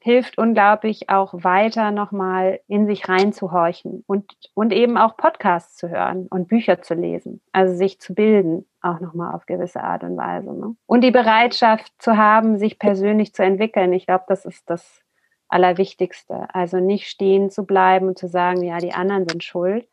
hilft 0.00 0.38
unglaublich 0.38 1.10
auch 1.10 1.34
weiter 1.44 1.90
nochmal 1.90 2.60
in 2.68 2.86
sich 2.86 3.08
reinzuhorchen 3.08 4.04
und, 4.06 4.32
und 4.54 4.72
eben 4.72 4.96
auch 4.96 5.16
Podcasts 5.16 5.76
zu 5.76 5.90
hören 5.90 6.28
und 6.28 6.48
Bücher 6.48 6.82
zu 6.82 6.94
lesen, 6.94 7.40
also 7.52 7.74
sich 7.74 8.00
zu 8.00 8.14
bilden, 8.14 8.64
auch 8.80 9.00
nochmal 9.00 9.34
auf 9.34 9.46
gewisse 9.46 9.82
Art 9.82 10.04
und 10.04 10.16
Weise. 10.16 10.54
Ne? 10.54 10.76
Und 10.86 11.02
die 11.02 11.10
Bereitschaft 11.10 11.92
zu 11.98 12.16
haben, 12.16 12.58
sich 12.58 12.78
persönlich 12.78 13.34
zu 13.34 13.42
entwickeln. 13.42 13.92
Ich 13.92 14.06
glaube, 14.06 14.24
das 14.28 14.44
ist 14.44 14.70
das 14.70 15.02
Allerwichtigste. 15.48 16.46
Also 16.54 16.78
nicht 16.78 17.08
stehen 17.08 17.50
zu 17.50 17.66
bleiben 17.66 18.08
und 18.08 18.18
zu 18.18 18.28
sagen, 18.28 18.62
ja, 18.62 18.78
die 18.78 18.92
anderen 18.92 19.28
sind 19.28 19.42
schuld, 19.42 19.88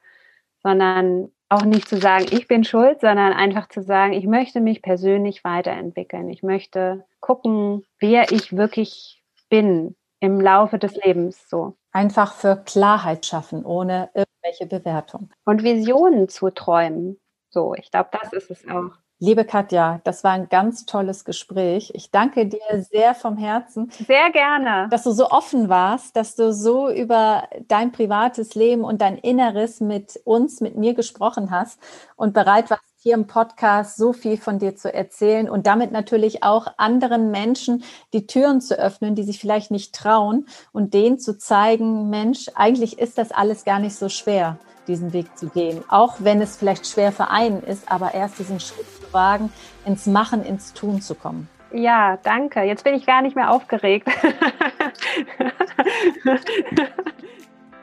sondern 0.66 1.32
auch 1.48 1.64
nicht 1.64 1.88
zu 1.88 1.98
sagen, 1.98 2.26
ich 2.32 2.48
bin 2.48 2.64
schuld, 2.64 3.00
sondern 3.00 3.34
einfach 3.34 3.70
zu 3.70 3.84
sagen, 3.84 4.14
ich 4.14 4.26
möchte 4.26 4.62
mich 4.62 4.82
persönlich 4.82 5.44
weiterentwickeln. 5.44 6.28
Ich 6.32 6.42
möchte 6.42 7.06
gucken, 7.20 7.86
wer 8.00 8.32
ich 8.32 8.58
wirklich 8.58 9.24
bin 9.48 9.96
im 10.20 10.42
Laufe 10.42 10.80
des 10.80 10.96
Lebens 10.96 11.48
so. 11.48 11.78
Einfach 11.92 12.34
für 12.34 12.56
Klarheit 12.66 13.28
schaffen, 13.28 13.64
ohne 13.64 14.10
irgendwelche 14.16 14.66
Bewertung. 14.66 15.30
Und 15.46 15.62
Visionen 15.62 16.30
zu 16.30 16.50
träumen. 16.50 17.20
So, 17.52 17.76
ich 17.76 17.92
glaube, 17.92 18.10
das 18.12 18.34
ist 18.34 18.50
es 18.50 18.68
auch. 18.68 18.98
Liebe 19.20 19.46
Katja, 19.46 20.02
das 20.04 20.26
war 20.26 20.32
ein 20.32 20.50
ganz 20.50 20.86
tolles 20.86 21.24
Gespräch. 21.24 21.90
Ich 21.94 22.12
danke 22.12 22.48
dir 22.48 22.60
sehr 22.92 23.16
vom 23.16 23.38
Herzen. 23.38 23.90
Sehr 24.06 24.30
gerne. 24.30 24.90
Dass 24.90 25.04
du 25.04 25.12
so 25.12 25.30
offen 25.30 25.70
warst, 25.70 26.18
dass 26.18 26.36
du 26.36 26.52
so 26.52 26.90
über 26.90 27.48
dein 27.70 27.94
privates 27.94 28.56
Leben 28.56 28.84
und 28.84 29.00
dein 29.00 29.18
Inneres 29.18 29.80
mit 29.80 30.20
uns, 30.26 30.60
mit 30.60 30.76
mir 30.76 30.96
gesprochen 30.96 31.50
hast 31.50 31.80
und 32.18 32.34
bereit 32.34 32.70
warst, 32.70 32.84
hier 32.98 33.14
im 33.14 33.26
Podcast 33.28 33.96
so 33.96 34.12
viel 34.12 34.36
von 34.36 34.60
dir 34.60 34.76
zu 34.76 34.94
erzählen 34.94 35.50
und 35.50 35.66
damit 35.66 35.94
natürlich 35.94 36.44
auch 36.44 36.68
anderen 36.78 37.32
Menschen 37.32 37.84
die 38.12 38.28
Türen 38.28 38.60
zu 38.60 38.78
öffnen, 38.78 39.16
die 39.16 39.24
sich 39.24 39.40
vielleicht 39.40 39.72
nicht 39.72 39.96
trauen 39.96 40.48
und 40.74 40.94
denen 40.94 41.20
zu 41.20 41.38
zeigen, 41.38 42.10
Mensch, 42.10 42.48
eigentlich 42.56 43.00
ist 43.00 43.18
das 43.18 43.32
alles 43.32 43.64
gar 43.64 43.80
nicht 43.80 43.96
so 43.96 44.10
schwer, 44.10 44.58
diesen 44.88 45.14
Weg 45.14 45.38
zu 45.38 45.48
gehen. 45.48 45.84
Auch 45.88 46.16
wenn 46.20 46.42
es 46.42 46.58
vielleicht 46.58 46.88
schwer 46.88 47.12
für 47.12 47.30
einen 47.30 47.62
ist, 47.64 47.92
aber 47.92 48.14
erst 48.14 48.40
diesen 48.40 48.60
Schritt 48.60 48.86
zu 49.00 49.14
wagen, 49.14 49.52
ins 49.86 50.06
Machen, 50.06 50.44
ins 50.44 50.74
Tun 50.74 51.02
zu 51.02 51.16
kommen. 51.16 51.50
Ja, 51.72 52.18
danke. 52.24 52.62
Jetzt 52.62 52.84
bin 52.84 52.94
ich 52.94 53.06
gar 53.06 53.22
nicht 53.22 53.36
mehr 53.36 53.52
aufgeregt. 53.52 54.08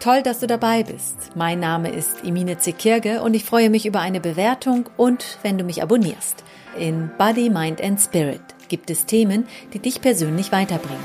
Toll, 0.01 0.23
dass 0.23 0.41
du 0.41 0.47
dabei 0.47 0.83
bist. 0.83 1.37
Mein 1.37 1.61
Name 1.61 1.91
ist 1.91 2.25
Emine 2.25 2.59
Zekirge 2.59 3.23
und 3.23 3.35
ich 3.35 3.45
freue 3.45 3.71
mich 3.71 3.87
über 3.87 4.01
eine 4.01 4.21
Bewertung 4.21 4.89
und 4.97 5.39
wenn 5.43 5.59
du 5.59 5.65
mich 5.65 5.83
abonnierst. 5.83 6.43
In 6.77 7.11
Body, 7.19 7.51
Mind 7.51 7.81
and 7.83 8.01
Spirit 8.01 8.41
gibt 8.69 8.91
es 8.91 9.07
Themen, 9.07 9.47
die 9.75 9.79
dich 9.79 10.01
persönlich 10.01 10.51
weiterbringen. 10.51 11.05